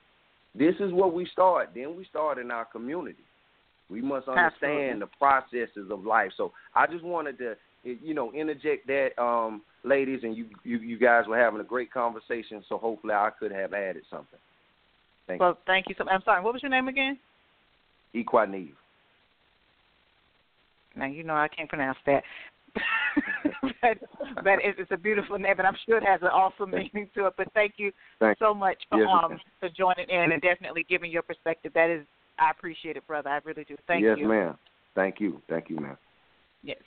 [0.55, 1.71] This is where we start.
[1.75, 3.23] Then we start in our community.
[3.89, 5.01] We must understand Absolutely.
[5.01, 6.33] the processes of life.
[6.37, 10.99] So I just wanted to, you know, interject that, um, ladies, and you, you, you
[10.99, 12.65] guys were having a great conversation.
[12.69, 14.39] So hopefully I could have added something.
[15.27, 17.19] Thank Well, thank you so I'm sorry, what was your name again?
[18.13, 18.25] you.
[18.25, 18.73] Equaneve.
[20.97, 22.23] Now you know I can't pronounce that.
[23.63, 23.99] but
[24.43, 27.27] but it's, it's a beautiful name, and I'm sure it has an awesome meaning to
[27.27, 27.35] it.
[27.37, 31.11] But thank you Thank so much for Yes, um for joining in and definitely giving
[31.11, 31.73] your perspective.
[31.75, 32.07] That is,
[32.39, 33.31] I appreciate it, brother.
[33.31, 33.77] I really do.
[33.87, 34.25] Thank yes, you.
[34.25, 34.59] Yes, ma'am.
[34.95, 35.41] Thank you.
[35.49, 35.99] Thank you, ma'am.
[36.63, 36.79] Yes.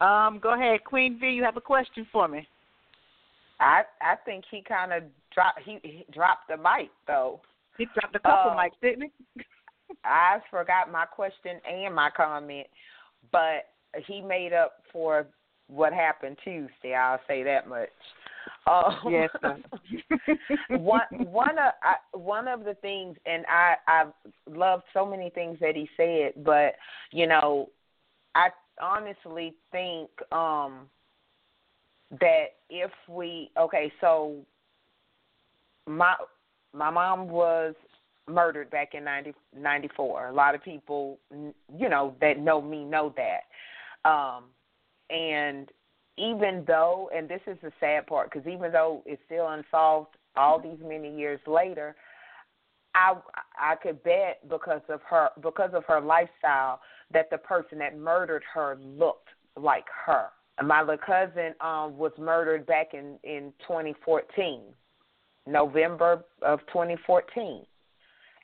[0.00, 1.28] Um, go ahead, Queen V.
[1.28, 2.46] You have a question for me?
[3.60, 7.40] I I think he kind of dropped he, he dropped the mic though.
[7.78, 9.42] He dropped a couple Uh, mics, didn't he?
[10.04, 12.66] I forgot my question and my comment,
[13.30, 13.71] but
[14.06, 15.26] he made up for
[15.68, 16.94] what happened Tuesday.
[16.94, 17.88] I'll say that much.
[18.66, 19.30] Um, Yes,
[20.70, 24.04] one one of I, one of the things, and I I
[24.48, 26.74] loved so many things that he said, but
[27.10, 27.70] you know,
[28.34, 28.48] I
[28.80, 30.88] honestly think um
[32.20, 34.36] that if we okay, so
[35.86, 36.14] my
[36.72, 37.74] my mom was
[38.28, 40.28] murdered back in 90, 94.
[40.28, 43.40] A lot of people, you know, that know me know that.
[44.04, 44.44] Um,
[45.10, 45.70] and
[46.16, 50.58] even though, and this is the sad part, because even though it's still unsolved all
[50.60, 51.94] these many years later,
[52.94, 53.14] I
[53.58, 56.80] I could bet because of her because of her lifestyle
[57.12, 60.28] that the person that murdered her looked like her.
[60.62, 64.60] my little cousin um was murdered back in in 2014,
[65.46, 67.66] November of 2014,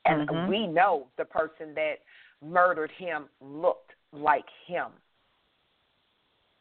[0.06, 0.48] and Mhm.
[0.48, 2.00] we know the person that
[2.42, 4.92] murdered him looked like him.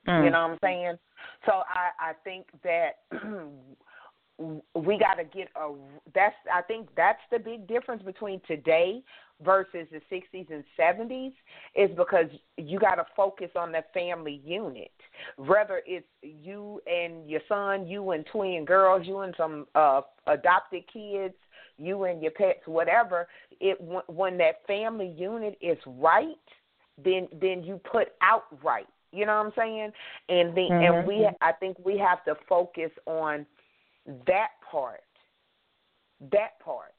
[0.08, 0.24] Mm.
[0.26, 0.98] You know what I'm saying?
[1.46, 3.00] So I I think that
[4.76, 5.74] we got to get a
[6.14, 9.02] that's I think that's the big difference between today
[9.44, 11.32] versus the 60s and 70s
[11.76, 12.26] is because
[12.58, 14.92] you got to focus on the family unit.
[15.38, 20.84] Whether it's you and your son, you and twin girls, you and some uh adopted
[20.92, 21.36] kids,
[21.78, 23.28] you and your pets, whatever,
[23.60, 23.78] it
[24.08, 26.36] when that family unit is right,
[27.04, 28.88] then then you put out right.
[29.12, 29.94] You know what I'm saying?
[30.30, 31.00] And the Mhm.
[31.00, 33.46] and we I think we have to focus on
[34.26, 35.04] that part.
[36.32, 36.94] That part.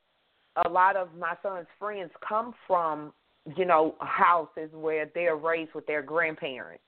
[0.64, 3.14] A lot of my son's friends come from,
[3.56, 6.84] you know, houses where they're raised with their grandparents.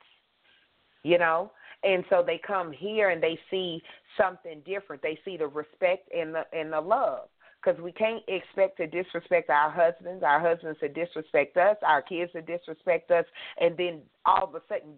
[1.03, 1.53] You know?
[1.83, 3.83] And so they come here and they see
[4.17, 5.03] something different.
[5.03, 7.29] They see the respect and the and the love
[7.63, 12.33] because we can't expect to disrespect our husbands, our husbands to disrespect us, our kids
[12.33, 13.25] to disrespect us,
[13.61, 14.95] and then all of a sudden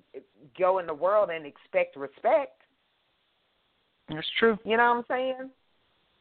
[0.58, 2.62] go in the world and expect respect.
[4.08, 4.58] That's true.
[4.64, 5.50] You know what I'm saying?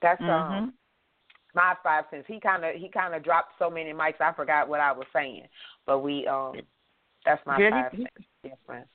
[0.02, 0.30] That's Mhm.
[0.30, 0.74] um
[1.54, 2.26] my five cents.
[2.28, 5.08] He kind of he kind of dropped so many mics, I forgot what I was
[5.14, 5.48] saying.
[5.86, 6.62] But we um
[7.26, 8.28] that's my Yeah, five he- cents.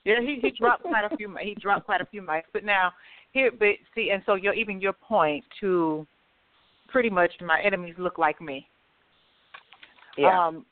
[0.05, 1.36] Yeah, he he dropped quite a few.
[1.36, 2.51] He dropped quite a few mics.
[2.53, 2.92] But now
[3.30, 6.07] here, but see, and so your even your point to
[6.97, 8.66] pretty much my enemies look like me.
[10.16, 10.47] Yeah.
[10.47, 10.64] Um,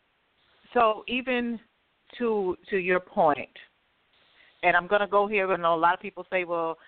[0.73, 1.61] so even
[2.19, 3.51] to to your point,
[4.63, 5.53] and I'm gonna go here.
[5.53, 6.79] I know a lot of people say, "Well,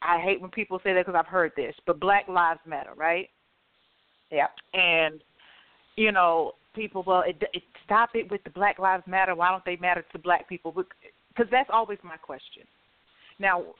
[0.00, 3.28] I hate when people say that because I've heard this." But Black Lives Matter, right?
[4.30, 4.46] Yeah.
[4.74, 5.20] And
[5.96, 9.34] you know, people, well, it, it stop it with the Black Lives Matter.
[9.34, 10.70] Why don't they matter to Black people?
[10.70, 12.62] Because that's always my question.
[13.40, 13.74] Now,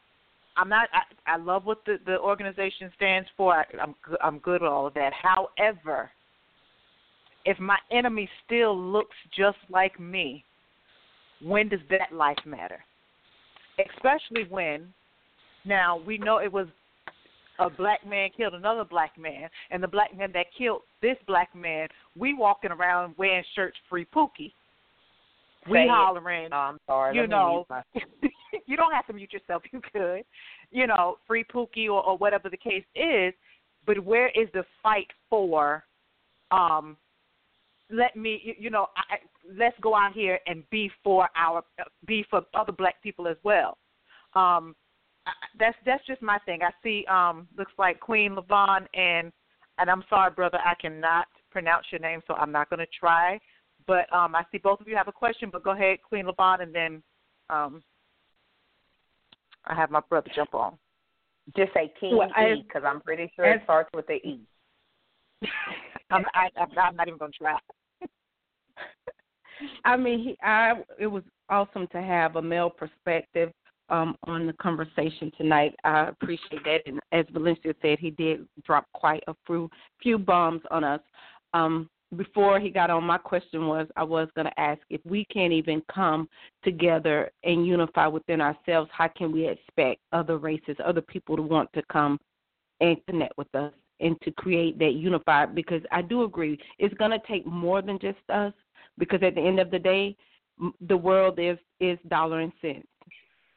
[0.57, 0.89] I'm not.
[0.93, 3.55] I, I love what the the organization stands for.
[3.55, 5.13] I, I'm I'm good with all of that.
[5.13, 6.11] However,
[7.45, 10.45] if my enemy still looks just like me,
[11.43, 12.83] when does that life matter?
[13.79, 14.93] Especially when
[15.65, 16.69] now we know it was
[17.59, 21.55] a black man killed another black man, and the black man that killed this black
[21.55, 24.53] man, we walking around wearing shirts free Pookie.
[25.71, 26.49] We hollering.
[26.53, 27.15] Oh, I'm sorry.
[27.15, 27.67] You Let know,
[28.67, 29.63] you don't have to mute yourself.
[29.73, 30.25] You could,
[30.71, 33.33] you know, free Pookie or, or whatever the case is.
[33.87, 35.85] But where is the fight for?
[36.51, 36.97] Um,
[37.91, 39.17] let me, you, you know, I,
[39.57, 41.63] let's go out here and be for our,
[42.07, 43.77] be for other black people as well.
[44.35, 44.75] Um,
[45.27, 46.61] I- that's that's just my thing.
[46.63, 49.33] I see, um, looks like Queen Levon and
[49.79, 53.41] and I'm sorry, brother, I cannot pronounce your name, so I'm not going to try.
[53.87, 55.51] But um, I see both of you have a question.
[55.53, 57.03] But go ahead, Queen Levon, and then
[57.51, 57.83] um,
[59.67, 60.79] I have my brother jump on.
[61.57, 64.41] Just say King Well, I- E because I'm pretty sure it starts with the E.
[66.11, 67.59] I'm, I, I'm I'm not even going to try.
[69.85, 73.53] I mean, he, I it was awesome to have a male perspective
[73.91, 75.75] um, on the conversation tonight.
[75.85, 79.71] I appreciate that, and as Valencia said, he did drop quite a few
[80.03, 81.01] few bombs on us.
[81.53, 85.25] Um, before he got on, my question was I was going to ask if we
[85.27, 86.29] can't even come
[86.63, 91.73] together and unify within ourselves, how can we expect other races, other people to want
[91.75, 92.19] to come
[92.81, 95.55] and connect with us and to create that unified?
[95.55, 98.53] Because I do agree, it's going to take more than just us
[98.99, 100.17] because at the end of the day,
[100.89, 102.87] the world is is dollar and cents,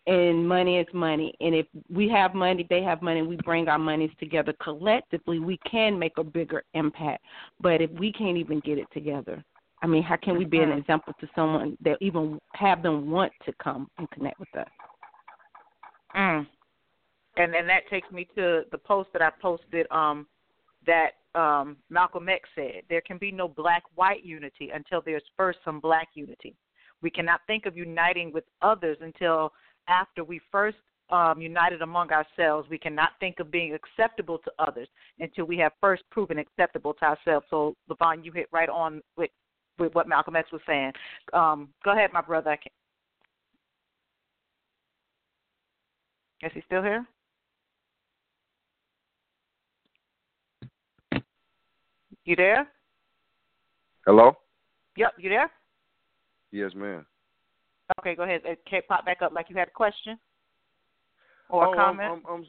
[0.08, 1.34] and money is money.
[1.42, 5.40] And if we have money, they have money, and we bring our monies together collectively,
[5.40, 7.24] we can make a bigger impact.
[7.60, 9.44] But if we can't even get it together,
[9.84, 13.32] I mean, how can we be an example to someone that even have them want
[13.46, 14.68] to come and connect with us?
[16.16, 16.48] Mm.
[17.36, 20.26] And and that takes me to the post that I posted um
[20.88, 25.60] that um Malcolm X said there can be no black white unity until there's first
[25.64, 26.56] some black unity.
[27.04, 29.54] We cannot think of uniting with others until
[29.88, 30.78] after we first
[31.10, 32.68] um, united among ourselves.
[32.70, 34.88] We cannot think of being acceptable to others
[35.20, 37.46] until we have first proven acceptable to ourselves.
[37.50, 39.32] So, Levon, you hit right on with
[39.80, 40.92] with what Malcolm X was saying.
[41.34, 42.50] Um, go ahead, my brother.
[42.50, 42.72] I can...
[46.42, 47.06] Is he still here?
[52.26, 52.68] You there?
[54.06, 54.36] Hello?
[54.96, 55.52] Yep, you there?
[56.52, 57.06] Yes, ma'am.
[58.00, 58.42] Okay, go ahead.
[58.44, 60.18] It can't pop back up like you had a question
[61.50, 62.12] or oh, a comment.
[62.12, 62.46] Um, um, um,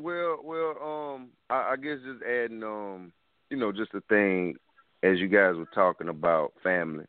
[0.00, 3.12] well, well, um, I, I guess just adding, um,
[3.50, 4.54] you know, just a thing
[5.02, 7.04] as you guys were talking about family,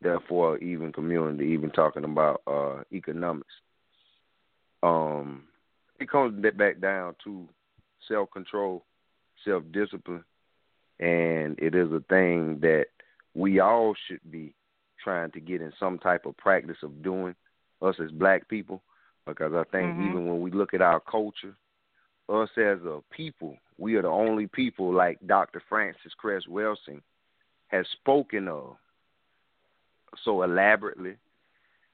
[0.00, 3.52] therefore even community, even talking about uh economics.
[4.82, 5.44] um,
[6.00, 7.48] it comes back down to
[8.06, 8.84] self control,
[9.44, 10.24] self discipline,
[11.00, 12.86] and it is a thing that
[13.34, 14.54] we all should be
[15.08, 17.34] trying to get in some type of practice of doing
[17.80, 18.82] us as black people
[19.26, 20.04] because I think Mhm.
[20.04, 21.56] even when we look at our culture,
[22.28, 25.60] us as a people, we are the only people like Dr.
[25.60, 27.02] Frances Cress Welsing
[27.68, 28.76] has spoken of
[30.24, 31.16] so elaborately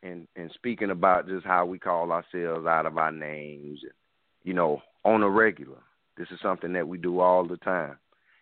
[0.03, 3.81] and and speaking about just how we call ourselves out of our names
[4.45, 5.83] you know on a regular
[6.17, 7.99] this is something that we do all the time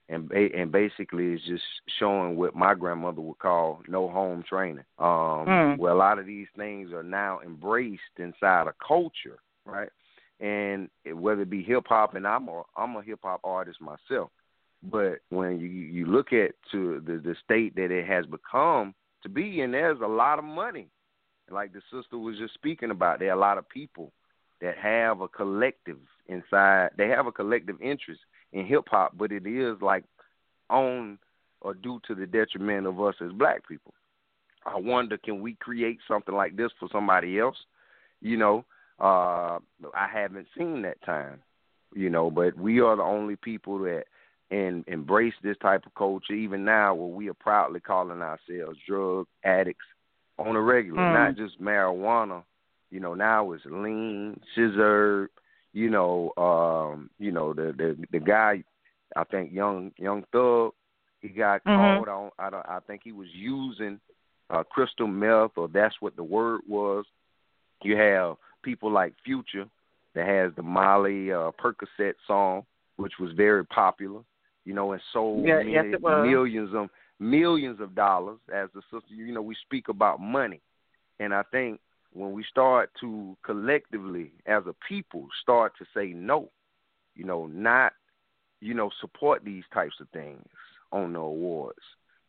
[0.09, 1.63] and ba- and basically it's just
[1.99, 5.79] showing what my grandmother would call no home training um Mm.
[5.79, 9.89] where a lot of these things are now embraced inside a culture right
[10.41, 13.81] and it- whether it be hip hop and I'm a I'm a hip hop artist
[13.81, 14.31] myself
[14.83, 19.29] but when you you look at to the the state that it has become to
[19.29, 20.89] be in, there's a lot of money.
[21.49, 24.11] Like the sister was just speaking about, there are a lot of people
[24.61, 26.91] that have a collective inside.
[26.97, 28.21] They have a collective interest
[28.53, 30.05] in hip hop, but it is like
[30.71, 31.19] on
[31.61, 33.95] or due to the detriment of us as black people.
[34.65, 37.57] I wonder, can we create something like this for somebody else?
[38.21, 38.65] You know,
[39.01, 39.59] uh,
[39.95, 41.41] I haven't seen that time.
[41.95, 44.05] You know, but we are the only people that
[44.51, 49.27] and embrace this type of culture even now where we are proudly calling ourselves drug
[49.45, 49.87] addicts
[50.39, 51.13] on a regular, Mm.
[51.13, 52.45] not just marijuana.
[52.91, 55.31] You know, now it's lean, scissor,
[55.73, 58.63] you know, um, you know, the the the guy
[59.17, 60.73] I think young young thug,
[61.21, 61.77] he got Mhm.
[61.77, 64.01] caught on I don't I think he was using
[64.51, 67.05] uh crystal meth or that's what the word was.
[67.83, 69.67] You have people like Future
[70.15, 72.65] that has the Molly uh Percocet song,
[72.97, 74.23] which was very popular
[74.65, 78.39] you know, and sold Yeah, many, yes, millions of millions of dollars.
[78.55, 80.61] As the sister, you know, we speak about money,
[81.19, 81.81] and I think
[82.13, 86.51] when we start to collectively, as a people, start to say no,
[87.15, 87.93] you know, not,
[88.61, 90.47] you know, support these types of things
[90.93, 91.83] on the awards.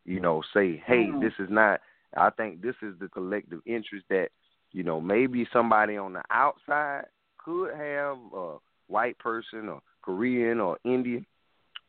[0.05, 1.21] You know, say, hey, Mhm.
[1.21, 1.81] this is not.
[2.15, 4.31] I think this is the collective interest that,
[4.71, 7.05] you know, maybe somebody on the outside
[7.37, 8.57] could have a
[8.87, 11.25] white person or Korean or Indian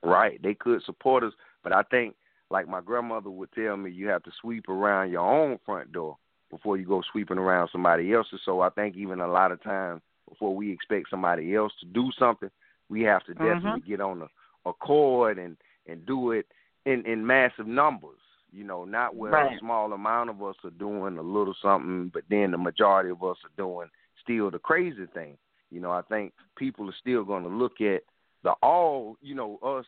[0.05, 0.41] right?
[0.43, 1.33] They could support us,
[1.63, 2.15] but I think,
[2.51, 6.19] like my grandmother would tell me, you have to sweep around your own front door
[6.55, 8.41] before you go sweeping around somebody else's.
[8.45, 12.11] So I think even a lot of times before we expect somebody else to do
[12.17, 12.51] something,
[12.89, 13.55] we have to Mhm.
[13.55, 14.29] definitely get on a
[14.67, 16.47] a accord and and do it
[16.87, 18.21] in in massive numbers.
[18.53, 19.57] You know, not where Right.
[19.57, 23.23] a small amount of us are doing a little something, but then the majority of
[23.25, 23.89] us are doing
[24.23, 25.37] still the crazy thing.
[25.71, 28.03] You know, I think people are still going to look at
[28.45, 29.87] the all, you know, us,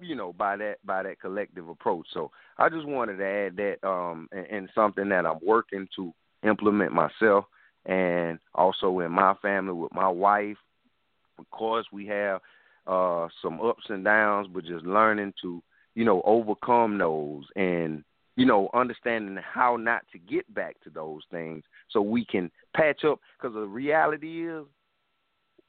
[0.00, 2.06] you know, by that by that collective approach.
[2.12, 6.12] So I just wanted to add that um and, and something that I'm working to
[6.44, 7.44] implement myself
[7.86, 10.56] and also in my family with my wife.
[11.38, 12.40] Of course we have
[12.86, 15.62] uh some ups and downs, but just learning to,
[15.94, 18.04] you know, overcome those and
[18.36, 23.02] you know, understanding how not to get back to those things so we can patch
[23.04, 24.64] up because the reality is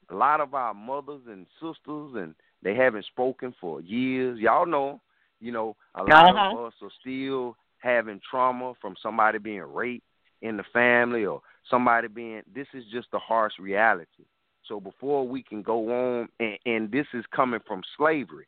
[0.08, 4.38] a lot of our mothers and sisters and they haven't spoken for years.
[4.38, 5.00] Y'all know,
[5.40, 6.52] you know, a lot Uh-huh.
[6.52, 10.04] of us are still having trauma from somebody being raped
[10.42, 14.24] in the family or somebody being this is just the harsh reality.
[14.66, 18.46] So before we can go on and, and this is coming from slavery.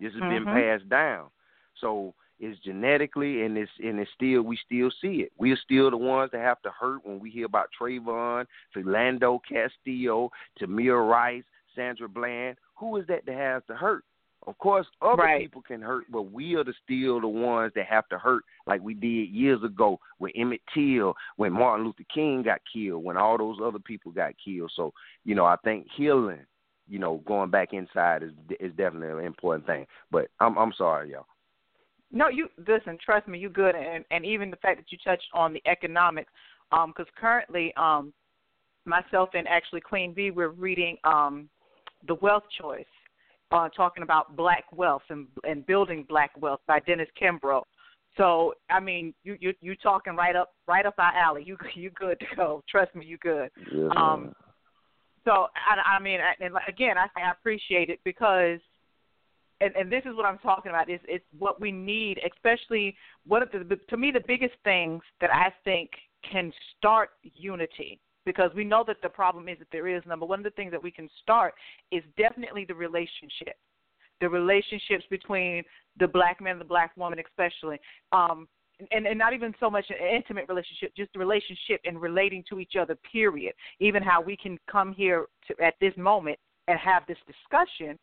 [0.00, 0.78] This has been Mhm.
[0.78, 1.30] passed down.
[1.80, 5.32] So it's genetically and it's and it's still we still see it.
[5.38, 10.30] We're still the ones that have to hurt when we hear about Trayvon, Philando Castillo,
[10.60, 12.56] Tamir Rice, Sandra Bland.
[12.76, 14.04] Who is that that has to hurt?
[14.46, 15.40] Of course, other Right.
[15.40, 18.80] people can hurt, but we are the still the ones that have to hurt, like
[18.82, 23.38] we did years ago with Emmett Till, when Martin Luther King got killed, when all
[23.38, 24.72] those other people got killed.
[24.74, 24.92] So,
[25.24, 26.44] you know, I think healing,
[26.88, 29.86] you know, going back inside is is definitely an important thing.
[30.10, 31.26] But I'm I'm sorry, y'all.
[32.10, 32.98] No, you listen.
[32.98, 36.32] Trust me, you good, and and even the fact that you touched on the economics,
[36.72, 38.12] um, because currently, um,
[38.86, 41.48] myself and actually Queen V, we're reading um,
[42.06, 42.84] the Wealth Choice,
[43.50, 47.62] uh, talking about black wealth and and building black wealth by Dennis Kimbro.
[48.16, 51.44] So I mean, you you you talking right up right up our alley.
[51.44, 52.62] You you good to go.
[52.68, 53.50] Trust me, you good.
[53.72, 54.34] Yes, Um.
[55.24, 58.58] So I, I mean, I, and again, I, I appreciate it because,
[59.60, 60.90] and, and this is what I'm talking about.
[60.90, 62.96] Is it's what we need, especially
[63.26, 65.90] one of the to me the biggest things that I think
[66.28, 70.40] can start unity because we know that the problem is that there is number one
[70.40, 71.54] of the things that we can start
[71.90, 73.56] is definitely the relationship
[74.20, 75.62] the relationships between
[75.98, 77.78] the black man and the black woman especially
[78.12, 78.46] um
[78.90, 82.58] and, and not even so much an intimate relationship, just a relationship and relating to
[82.58, 82.96] each other.
[83.10, 83.54] Period.
[83.80, 87.98] Even how we can come here to, at this moment and have this discussion,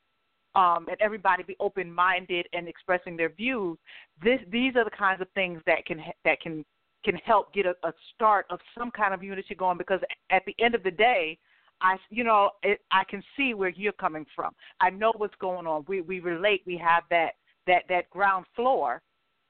[0.55, 3.77] um, and everybody be open minded and expressing their views.
[4.23, 6.65] This these are the kinds of things that can that can
[7.03, 9.77] can help get a, a start of some kind of unity going.
[9.77, 9.99] Because
[10.31, 11.37] at the end of the day,
[11.81, 14.53] I you know it, I can see where you're coming from.
[14.81, 15.85] I know what's going on.
[15.87, 16.63] We we relate.
[16.65, 17.31] We have that
[17.67, 19.01] that that ground floor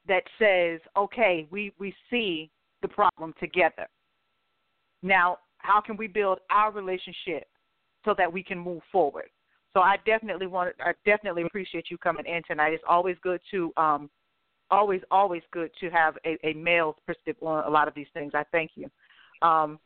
[0.07, 3.87] that says, okay, we we see the problem together.
[5.01, 7.47] Now, how can we build our relationship
[8.05, 9.29] so that we can move forward?
[9.73, 12.73] So I definitely want I definitely appreciate you coming in tonight.
[12.73, 14.09] It's always good to um
[14.71, 18.33] always always good to have a, a male perspective on a lot of these things.
[18.35, 18.89] I thank you.
[19.41, 19.79] Um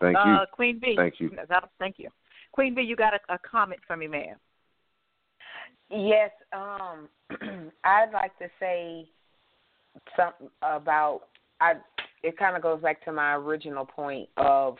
[0.00, 0.38] Thank uh, you.
[0.52, 0.94] Queen B.
[0.96, 1.30] Thank you.
[1.78, 2.08] Thank you.
[2.52, 4.36] Queen B, you got a, a comment from me, ma'am.
[5.90, 7.08] Yes, um,
[7.84, 9.06] I'd like to say
[10.16, 11.22] something about
[11.60, 11.74] I.
[12.22, 14.76] It kind of goes back to my original point of,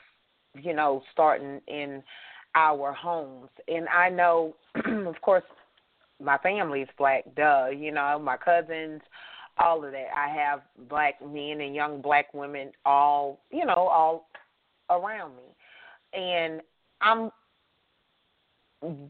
[0.54, 2.02] you know, starting in
[2.56, 4.56] our homes, and I know,
[5.06, 5.44] of course,
[6.22, 7.24] my family's black.
[7.36, 9.00] Duh, you know, my cousins,
[9.58, 10.08] all of that.
[10.16, 14.28] I have black men and young black women, all you know, all
[14.90, 16.60] around me, and
[17.00, 17.30] I'm.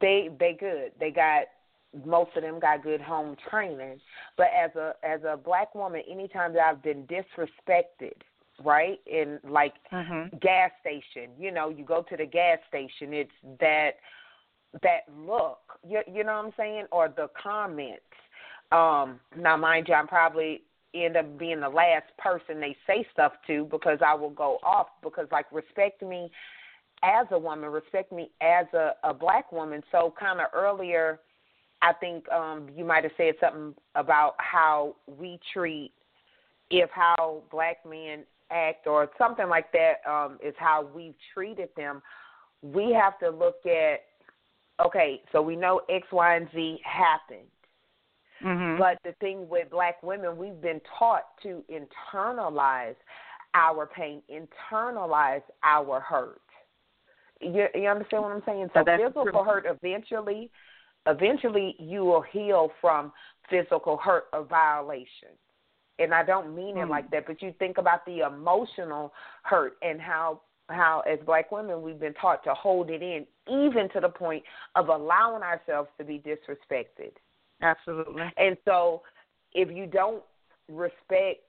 [0.00, 0.92] They they good.
[0.98, 1.44] They got
[2.04, 4.00] most of them got good home training.
[4.36, 8.14] But as a as a black woman, anytime that I've been disrespected,
[8.64, 10.36] right, in like mm-hmm.
[10.38, 13.30] gas station, you know, you go to the gas station, it's
[13.60, 13.92] that
[14.82, 18.02] that look, you you know what I'm saying, or the comments.
[18.70, 20.62] Um, now, mind you, I'm probably
[20.94, 24.88] end up being the last person they say stuff to because I will go off
[25.02, 26.30] because like respect me
[27.02, 29.82] as a woman, respect me as a, a black woman.
[29.92, 31.20] So kind of earlier
[31.80, 35.92] I think um, you might have said something about how we treat,
[36.70, 42.02] if how black men act or something like that um, is how we've treated them.
[42.62, 44.00] We have to look at,
[44.84, 47.48] okay, so we know X, Y, and Z happened.
[48.44, 48.80] Mm-hmm.
[48.80, 52.94] But the thing with black women, we've been taught to internalize
[53.54, 56.40] our pain, internalize our hurt.
[57.40, 58.68] You, you understand what I'm saying?
[58.74, 59.44] So physical true.
[59.44, 60.50] hurt eventually
[61.08, 63.12] eventually you will heal from
[63.50, 65.34] physical hurt or violation.
[65.98, 66.90] And I don't mean it mm.
[66.90, 69.12] like that, but you think about the emotional
[69.42, 73.88] hurt and how how as black women we've been taught to hold it in even
[73.90, 74.42] to the point
[74.76, 77.12] of allowing ourselves to be disrespected.
[77.62, 78.22] Absolutely.
[78.36, 79.02] And so
[79.54, 80.22] if you don't
[80.68, 81.40] respect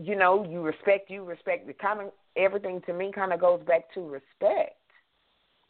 [0.00, 3.60] you know, you respect you respect the kind of everything to me kind of goes
[3.66, 4.76] back to respect.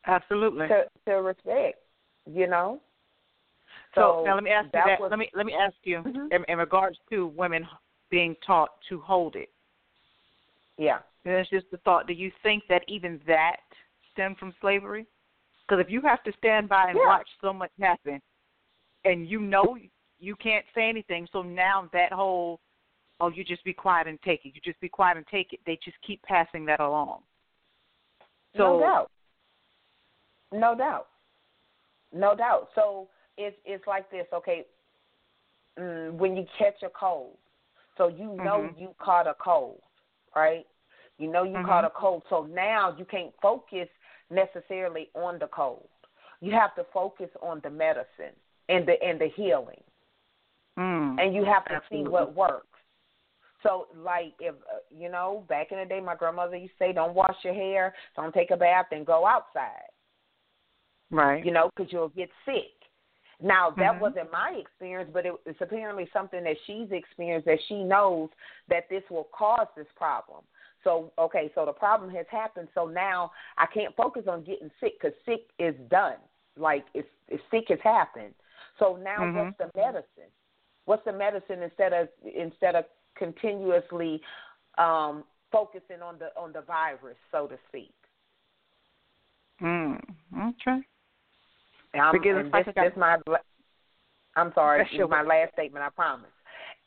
[0.07, 0.69] Absolutely.
[0.69, 1.79] To to respect
[2.31, 2.81] you know.
[3.95, 4.85] So, so now let me ask you that.
[4.87, 5.01] that.
[5.01, 6.33] Was, let me let me ask you mm-hmm.
[6.33, 7.67] in, in regards to women
[8.11, 9.51] being taught to hold it.
[10.79, 10.99] Yeah.
[11.25, 12.07] And it's just the thought.
[12.07, 13.61] Do you think that even that
[14.13, 15.07] stemmed from slavery?
[15.67, 17.07] Because if you have to stand by and yeah.
[17.07, 18.21] watch so much happen,
[19.05, 19.77] and you know
[20.19, 22.61] you can't say anything, so now that whole
[23.21, 25.61] oh you just be quiet and take it, you just be quiet and take it.
[25.65, 27.21] They just keep passing that along.
[28.57, 29.11] So, no doubt.
[30.53, 31.07] No doubt.
[32.13, 32.69] No doubt.
[32.75, 33.09] So
[33.39, 34.27] it's it's like this.
[34.33, 34.65] Okay,
[35.79, 37.37] mm, when you catch a cold,
[37.97, 38.81] so you know mm-hmm.
[38.81, 39.81] you caught a cold,
[40.37, 40.67] right?
[41.23, 41.67] You know you mm-hmm.
[41.67, 42.25] caught a cold.
[42.29, 43.89] So now you can't focus
[44.31, 45.89] necessarily on the cold.
[46.41, 48.35] You have to focus on the medicine
[48.69, 49.81] and the and the healing,
[50.77, 52.07] mm, and you have to absolutely.
[52.07, 52.67] see what works.
[53.63, 56.93] So, like, if uh, you know, back in the day, my grandmother used to say,
[56.93, 59.93] "Don't wash your hair, don't take a bath, and go outside."
[61.13, 61.45] Right.
[61.45, 62.73] You know, because you'll get sick.
[63.41, 64.01] Now that mm-hmm.
[64.01, 68.31] wasn't my experience, but it, it's apparently something that she's experienced that she knows
[68.69, 70.43] that this will cause this problem.
[70.85, 72.69] So okay, so the problem has happened.
[72.75, 76.17] So now I can't focus on getting sick because sick is done.
[76.57, 78.35] Like it's, it's sick has happened.
[78.79, 79.39] So now mm-hmm.
[79.39, 80.31] what's the medicine?
[80.85, 82.85] What's the medicine instead of instead of
[83.17, 84.21] continuously
[84.79, 87.95] um, focusing on the on the virus, so to speak?
[89.63, 90.01] Mm.
[90.37, 90.81] Okay.
[91.95, 93.19] I'm, and this, this my
[94.35, 95.85] I'm sorry, this is my last statement.
[95.85, 96.31] I promise.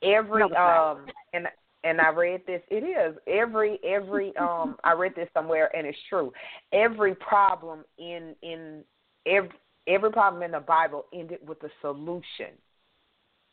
[0.03, 1.47] Every um and
[1.85, 2.61] and I read this.
[2.69, 6.33] It is every every um I read this somewhere and it's true.
[6.73, 8.83] Every problem in in
[9.25, 9.51] every
[9.87, 12.57] every problem in the Bible ended with a solution.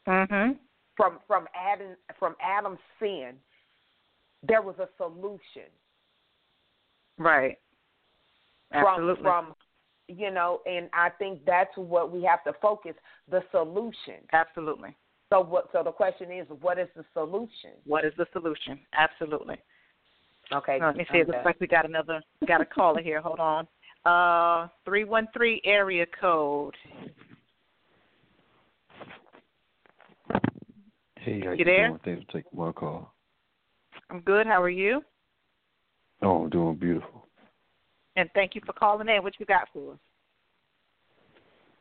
[0.08, 0.58] Mhm.
[0.96, 3.34] From from Adam from Adam's sin,
[4.42, 5.70] there was a solution.
[7.18, 7.58] Right.
[8.72, 9.22] Absolutely.
[9.22, 9.54] From from
[10.08, 12.94] you know, and I think that's what we have to focus
[13.30, 14.26] the solution.
[14.32, 14.96] Absolutely.
[15.32, 15.68] So what?
[15.72, 17.70] So the question is, what is the solution?
[17.86, 18.78] What is the solution?
[18.92, 19.56] Absolutely.
[20.52, 20.78] Okay.
[20.78, 21.18] Let me see.
[21.18, 23.22] It looks like we got another got a caller here.
[23.22, 23.66] Hold on.
[24.04, 26.74] Uh, three one three area code.
[31.16, 31.88] Hey, how You you, there?
[31.88, 32.00] doing?
[32.04, 33.14] Thanks for taking my call.
[34.10, 34.46] I'm good.
[34.46, 35.02] How are you?
[36.20, 37.26] Oh, I'm doing beautiful.
[38.16, 39.22] And thank you for calling in.
[39.22, 39.98] What you got for us?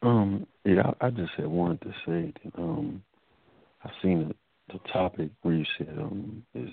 [0.04, 3.04] Um, yeah, I, I just had wanted to say that um,
[3.84, 6.70] I seen the, the topic where you said um is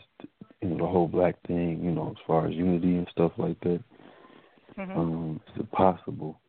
[0.60, 3.58] you know the whole black thing, you know, as far as unity and stuff like
[3.60, 3.82] that.
[4.78, 4.96] Mhm.
[4.96, 6.40] Um, is it possible?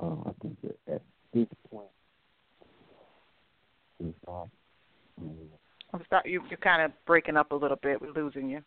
[0.00, 1.02] Um, I think that at
[1.32, 1.88] this point,
[3.98, 4.48] it's not.
[5.18, 5.36] um,
[5.92, 8.00] I'm sorry, you, you're kind of breaking up a little bit.
[8.00, 8.62] We're losing you.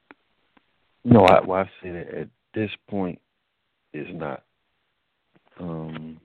[1.04, 3.20] No, I, well, I say that at this point,
[3.94, 4.44] it's not.
[5.60, 6.20] Um,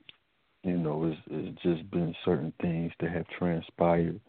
[0.65, 4.21] you know, it's, it's just been certain things that have transpired,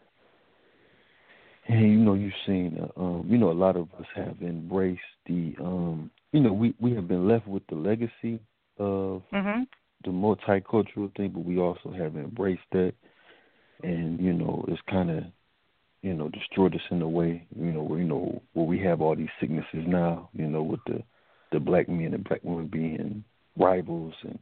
[1.68, 2.78] and you know, you've seen.
[2.96, 5.54] Uh, um, you know, a lot of us have embraced the.
[5.60, 8.40] Um, you know, we we have been left with the legacy
[8.78, 9.66] of Mhm.
[10.04, 12.94] the multicultural thing, but we also have embraced that,
[13.82, 15.24] and you know, it's kind of
[16.02, 19.00] you know, destroyed us in a way, you know, where you know where we have
[19.02, 21.02] all these sicknesses now, you know, with the
[21.52, 23.22] the black men and black women being
[23.56, 24.38] rivals and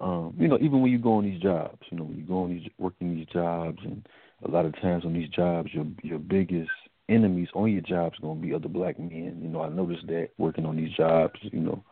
[0.00, 2.42] um, you know, even when you go on these jobs, you know, when you go
[2.42, 4.06] on these working these jobs and
[4.42, 6.70] a lot of times on these jobs your your biggest
[7.08, 9.38] enemies on your jobs gonna be other black men.
[9.42, 11.82] You know, I noticed that working on these jobs, you know,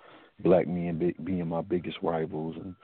[0.40, 2.74] black men be, being my biggest rivals and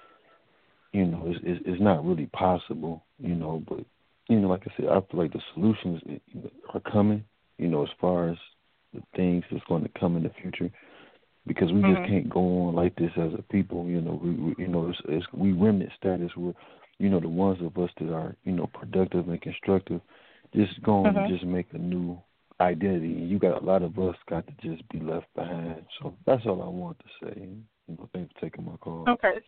[0.93, 3.85] you know, it's, it's it's not really possible, you know, but
[4.29, 6.01] you know, like I said, I feel like the solutions
[6.75, 7.25] are coming.
[7.59, 8.37] You know, as far as
[8.95, 10.71] the things that's going to come in the future,
[11.47, 11.95] because we Mhm.
[11.95, 13.87] just can't go on like this as a people.
[13.87, 16.31] You know, we, we you know, it's, it's we remnant status.
[16.37, 16.55] We're,
[16.99, 20.01] you know, the ones of us that are you know productive and constructive,
[20.55, 21.27] just going Mhm.
[21.27, 22.21] to just make a new
[22.61, 23.15] identity.
[23.15, 25.85] And you got a lot of us got to just be left behind.
[26.01, 27.41] So that's all I want to say.
[27.41, 29.05] You know, thanks for taking my call.
[29.09, 29.41] Okay.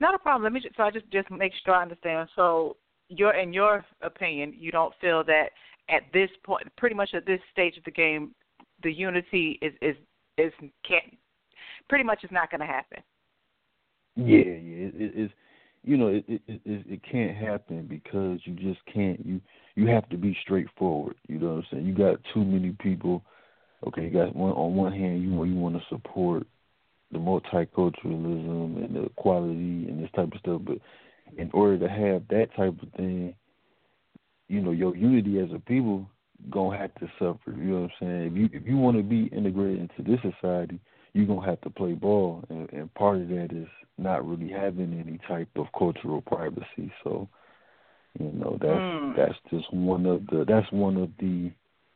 [0.00, 0.44] Not a problem.
[0.44, 2.28] Let me just, so I just just make sure I understand.
[2.36, 2.76] So
[3.08, 5.50] your in your opinion, you don't feel that
[5.88, 8.34] at this point, pretty much at this stage of the game,
[8.82, 9.96] the unity is is
[10.36, 10.52] is
[10.86, 11.16] can't
[11.88, 13.02] pretty much is not going to happen.
[14.16, 14.86] Yeah, yeah.
[14.86, 15.34] It, it, it's
[15.84, 19.24] you know it, it it it can't happen because you just can't.
[19.24, 19.40] You
[19.74, 21.16] you have to be straightforward.
[21.28, 21.86] You know what I'm saying?
[21.86, 23.22] You got too many people.
[23.86, 26.46] Okay, you got one on one hand you you want to support
[27.12, 30.78] the multiculturalism and the equality and this type of stuff, but
[31.38, 33.34] in order to have that type of thing,
[34.48, 36.08] you know your unity as a people
[36.50, 37.52] gonna have to suffer.
[37.56, 38.26] You know what I'm saying?
[38.26, 40.80] If you if you want to be integrated into this society,
[41.12, 44.92] you're gonna have to play ball, and, and part of that is not really having
[44.98, 46.92] any type of cultural privacy.
[47.02, 47.28] So,
[48.18, 49.16] you know, that's Mm.
[49.16, 51.50] that's just one of the that's one of the,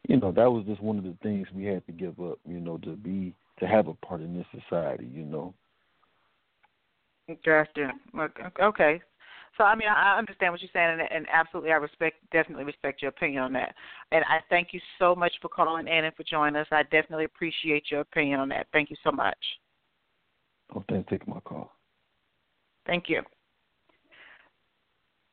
[0.08, 2.38] you know, that was just one of the things we had to give up.
[2.46, 5.06] You know, to be to have a part in this society.
[5.06, 5.54] You know.
[7.44, 7.92] Gotcha.
[8.60, 9.00] Okay.
[9.58, 12.64] So I mean, I I understand what you're saying, and, and absolutely, I respect, definitely
[12.64, 13.74] respect your opinion on that.
[14.10, 16.66] And I thank you so much for calling in and for joining us.
[16.70, 18.66] I definitely appreciate your opinion on that.
[18.72, 19.36] Thank you so much.
[20.74, 21.70] Oh, thanks for taking my call.
[22.86, 23.22] Thank you.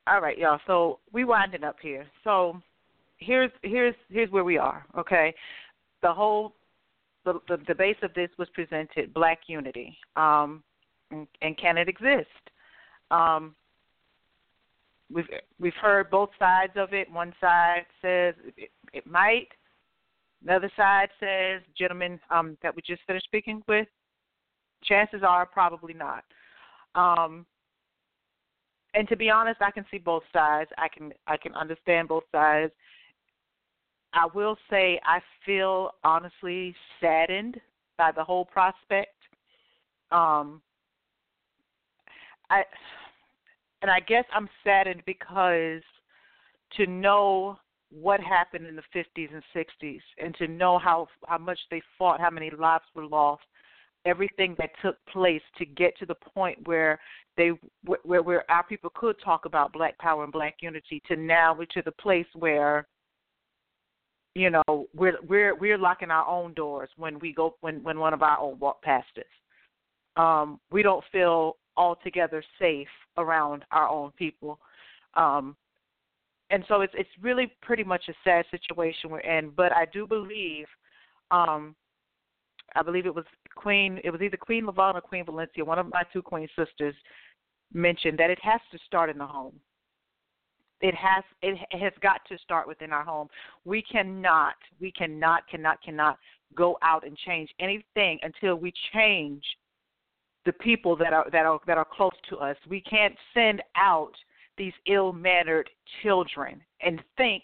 [0.08, 0.60] All right, y'all.
[0.68, 2.06] So we winding up here.
[2.24, 2.62] So
[3.18, 4.86] here's here's here's where we are.
[4.98, 5.34] Okay,
[6.02, 6.56] the whole
[7.26, 9.98] the the, the base of this was presented black unity.
[10.16, 10.64] Um,
[11.12, 12.28] and, and can it exist?
[13.12, 13.56] Um,
[15.12, 15.28] we've
[15.60, 17.12] we've heard both sides of it.
[17.12, 19.48] One side says it, it might.
[20.44, 23.88] Another side says, gentlemen um, that we just finished speaking with,
[24.84, 26.24] chances are probably not.
[26.96, 27.46] Um,
[28.94, 30.70] and to be honest, I can see both sides.
[30.78, 32.72] I can I can understand both sides.
[34.14, 37.60] I will say I feel honestly saddened
[37.98, 39.16] by the whole prospect.
[40.12, 40.62] Um,
[42.50, 42.64] I
[43.82, 45.82] and I guess I'm saddened because
[46.78, 47.58] to know
[47.92, 52.20] what happened in the 50s and 60s and to know how how much they fought,
[52.20, 53.42] how many lives were lost,
[54.06, 57.00] everything that took place to get to the point where
[57.38, 57.52] they
[58.04, 61.66] where where our people could talk about black power and black unity to now we're
[61.66, 62.88] to the place where
[64.36, 68.14] you know we're we're we're locking our own doors when we go when when one
[68.14, 70.22] of our own walk past us.
[70.22, 72.88] Um we don't feel altogether safe
[73.18, 74.60] around our own people
[75.16, 75.56] um
[76.52, 80.06] and so it's it's really pretty much a sad situation we're in but i do
[80.06, 80.68] believe
[81.32, 81.74] um
[82.76, 83.26] i believe it was
[83.56, 86.94] queen it was either queen lavon or queen valencia one of my two queen sisters
[87.74, 89.60] mentioned that it has to start in the home
[90.82, 93.28] It has it has got to start within our home.
[93.66, 96.18] We cannot, we cannot, cannot, cannot
[96.56, 99.44] go out and change anything until we change
[100.50, 102.58] the people that are that are that are close to us.
[102.68, 104.14] We can't send out
[104.58, 105.70] these ill-mannered
[106.02, 107.44] children and think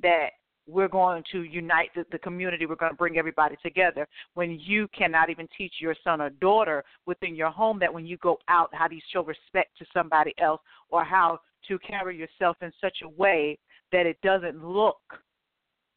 [0.00, 0.28] that
[0.68, 4.86] we're going to unite the, the community, we're going to bring everybody together when you
[4.96, 8.70] cannot even teach your son or daughter within your home that when you go out,
[8.72, 10.60] how you show respect to somebody else
[10.90, 13.58] or how to carry yourself in such a way
[13.90, 15.00] that it doesn't look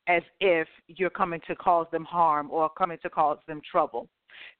[0.07, 4.09] as if you're coming to cause them harm or coming to cause them trouble.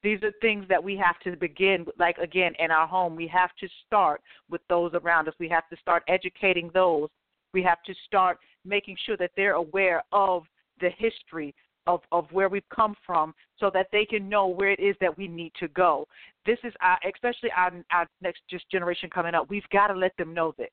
[0.02, 3.16] These are things that we have to begin, like again, in our home.
[3.16, 5.34] We have to start with those around us.
[5.38, 7.08] We have to start educating those.
[7.52, 10.44] We have to start making sure that they're aware of
[10.80, 11.54] the history
[11.86, 15.16] of, of where we've come from so that they can know where it is that
[15.16, 16.06] we need to go.
[16.44, 19.48] This is our, especially our, our next just generation coming up.
[19.48, 20.68] We've got to let them know this.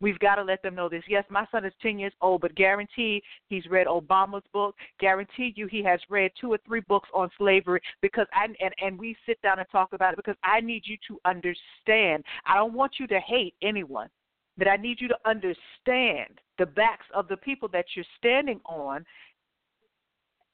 [0.00, 1.02] We've got to let them know this.
[1.08, 4.76] Yes, my son is 10 years old, but guarantee he's read Obama's book.
[5.00, 8.98] Guarantee you he has read two or three books on slavery because I and and
[8.98, 12.24] we sit down and talk about it because I need you to understand.
[12.46, 14.08] I don't want you to hate anyone,
[14.56, 19.04] but I need you to understand the backs of the people that you're standing on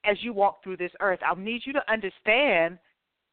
[0.04, 1.20] as you walk through this earth.
[1.26, 2.78] I need you to understand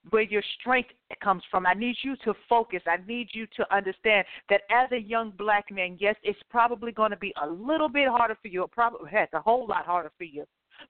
[0.09, 0.89] where your strength
[1.23, 1.65] comes from.
[1.65, 2.81] I need you to focus.
[2.87, 7.11] I need you to understand that as a young black man, yes, it's probably going
[7.11, 8.63] to be a little bit harder for you.
[8.63, 10.45] It Probably heck, a whole lot harder for you.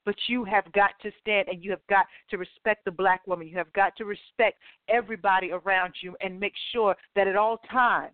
[0.05, 3.47] But you have got to stand and you have got to respect the black woman.
[3.47, 4.57] You have got to respect
[4.87, 8.13] everybody around you and make sure that at all times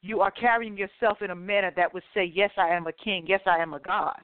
[0.00, 3.26] you are carrying yourself in a manner that would say, Yes, I am a king.
[3.26, 4.16] Yes, I am a God.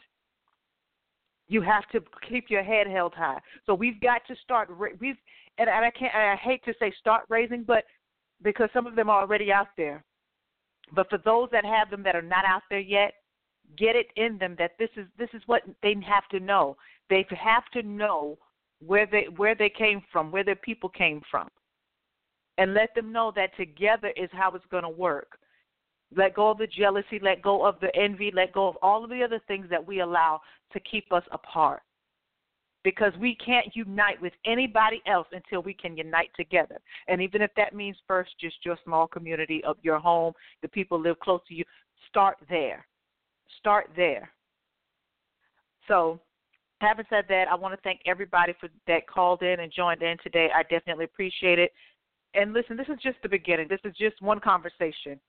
[1.52, 3.38] You have to keep your head held high.
[3.66, 4.70] So we've got to start.
[4.98, 5.16] We've
[5.58, 6.14] and, I can't.
[6.14, 7.84] I hate to say start raising, but
[8.42, 10.02] because some of them are already out there.
[10.94, 13.12] But for those that have them that are not out there yet,
[13.76, 16.78] get it in them that this is this is what they have to know.
[17.10, 18.38] They have to know
[18.80, 21.48] where they where they came from, where their people came from,
[22.56, 25.38] and let them know that together is how it's going to work.
[26.16, 29.10] Let go of the jealousy, let go of the envy, let go of all of
[29.10, 30.40] the other things that we allow
[30.72, 31.82] to keep us apart.
[32.84, 36.78] Because we can't unite with anybody else until we can unite together.
[37.06, 40.32] And even if that means first just your small community of your home,
[40.62, 41.64] the people live close to you,
[42.08, 42.84] start there.
[43.60, 44.30] Start there.
[45.86, 46.18] So,
[46.80, 50.16] having said that, I want to thank everybody for that called in and joined in
[50.22, 50.48] today.
[50.52, 51.70] I definitely appreciate it.
[52.34, 53.68] And listen, this is just the beginning.
[53.68, 55.20] This is just one conversation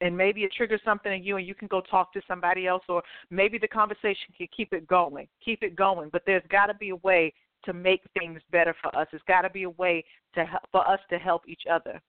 [0.00, 2.82] and maybe it triggers something in you and you can go talk to somebody else
[2.88, 6.10] or maybe the conversation can keep it going keep it going.
[6.12, 7.32] But there's got to be a way
[7.64, 9.08] to make things better for us.
[9.12, 10.04] It's got to be a way
[10.34, 12.00] to help, for us to help each other.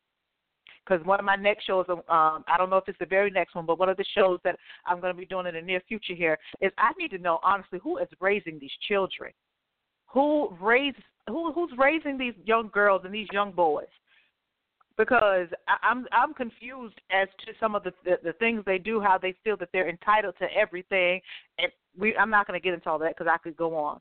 [0.86, 3.56] Because one of my next shows um i don't know if it's the very next
[3.56, 5.82] one but one of the shows that i'm going to be doing in the near
[5.86, 9.32] future here is i need to know honestly who is raising these children?
[10.14, 10.96] Who raise
[11.28, 13.88] who who's raising these young girls and these young boys
[14.98, 15.48] because
[15.84, 19.36] I'm I'm confused as to some of the, the the things they do, how they
[19.44, 21.22] feel that they're entitled to everything,
[21.60, 24.00] and we I'm not going to get into all that because I could go on,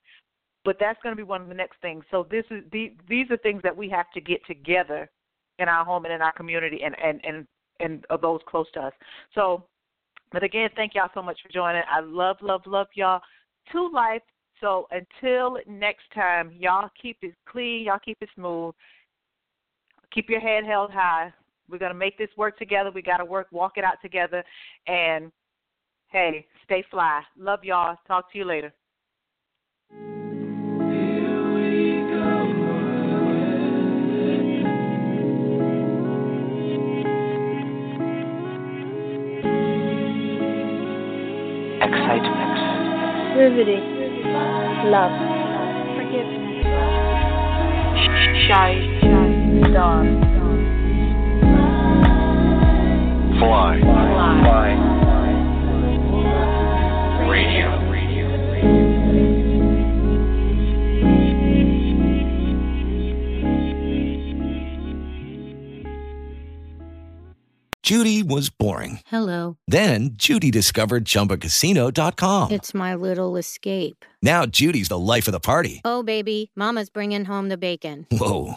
[0.64, 2.02] but that's going to be one of the next things.
[2.10, 5.08] So this is the, these are things that we have to get together
[5.58, 7.46] in our home and in our community and and and
[7.78, 8.92] and of those close to us.
[9.34, 9.64] So,
[10.32, 11.82] but again, thank y'all so much for joining.
[11.90, 13.20] I love love love y'all
[13.72, 14.22] to life.
[14.62, 18.72] So until next time, y'all keep it clean, y'all keep it smooth
[20.12, 21.32] keep your head held high.
[21.68, 22.90] We're going to make this work together.
[22.90, 24.44] We got to work, walk it out together.
[24.86, 25.32] And
[26.08, 27.22] hey, stay fly.
[27.36, 27.96] Love y'all.
[28.06, 28.72] Talk to you later.
[41.82, 42.46] Excitement.
[43.36, 43.84] Riveting.
[44.86, 45.12] Love.
[45.96, 46.46] Forgiveness.
[48.48, 48.95] Shy.
[49.76, 50.06] Dawn.
[53.38, 53.80] Fly.
[53.82, 54.72] Fly.
[57.28, 57.86] Radio.
[67.86, 68.98] Judy was boring.
[69.06, 69.58] Hello.
[69.68, 72.50] Then Judy discovered ChumbaCasino.com.
[72.50, 74.04] It's my little escape.
[74.20, 75.82] Now Judy's the life of the party.
[75.84, 78.04] Oh, baby, Mama's bringing home the bacon.
[78.10, 78.56] Whoa,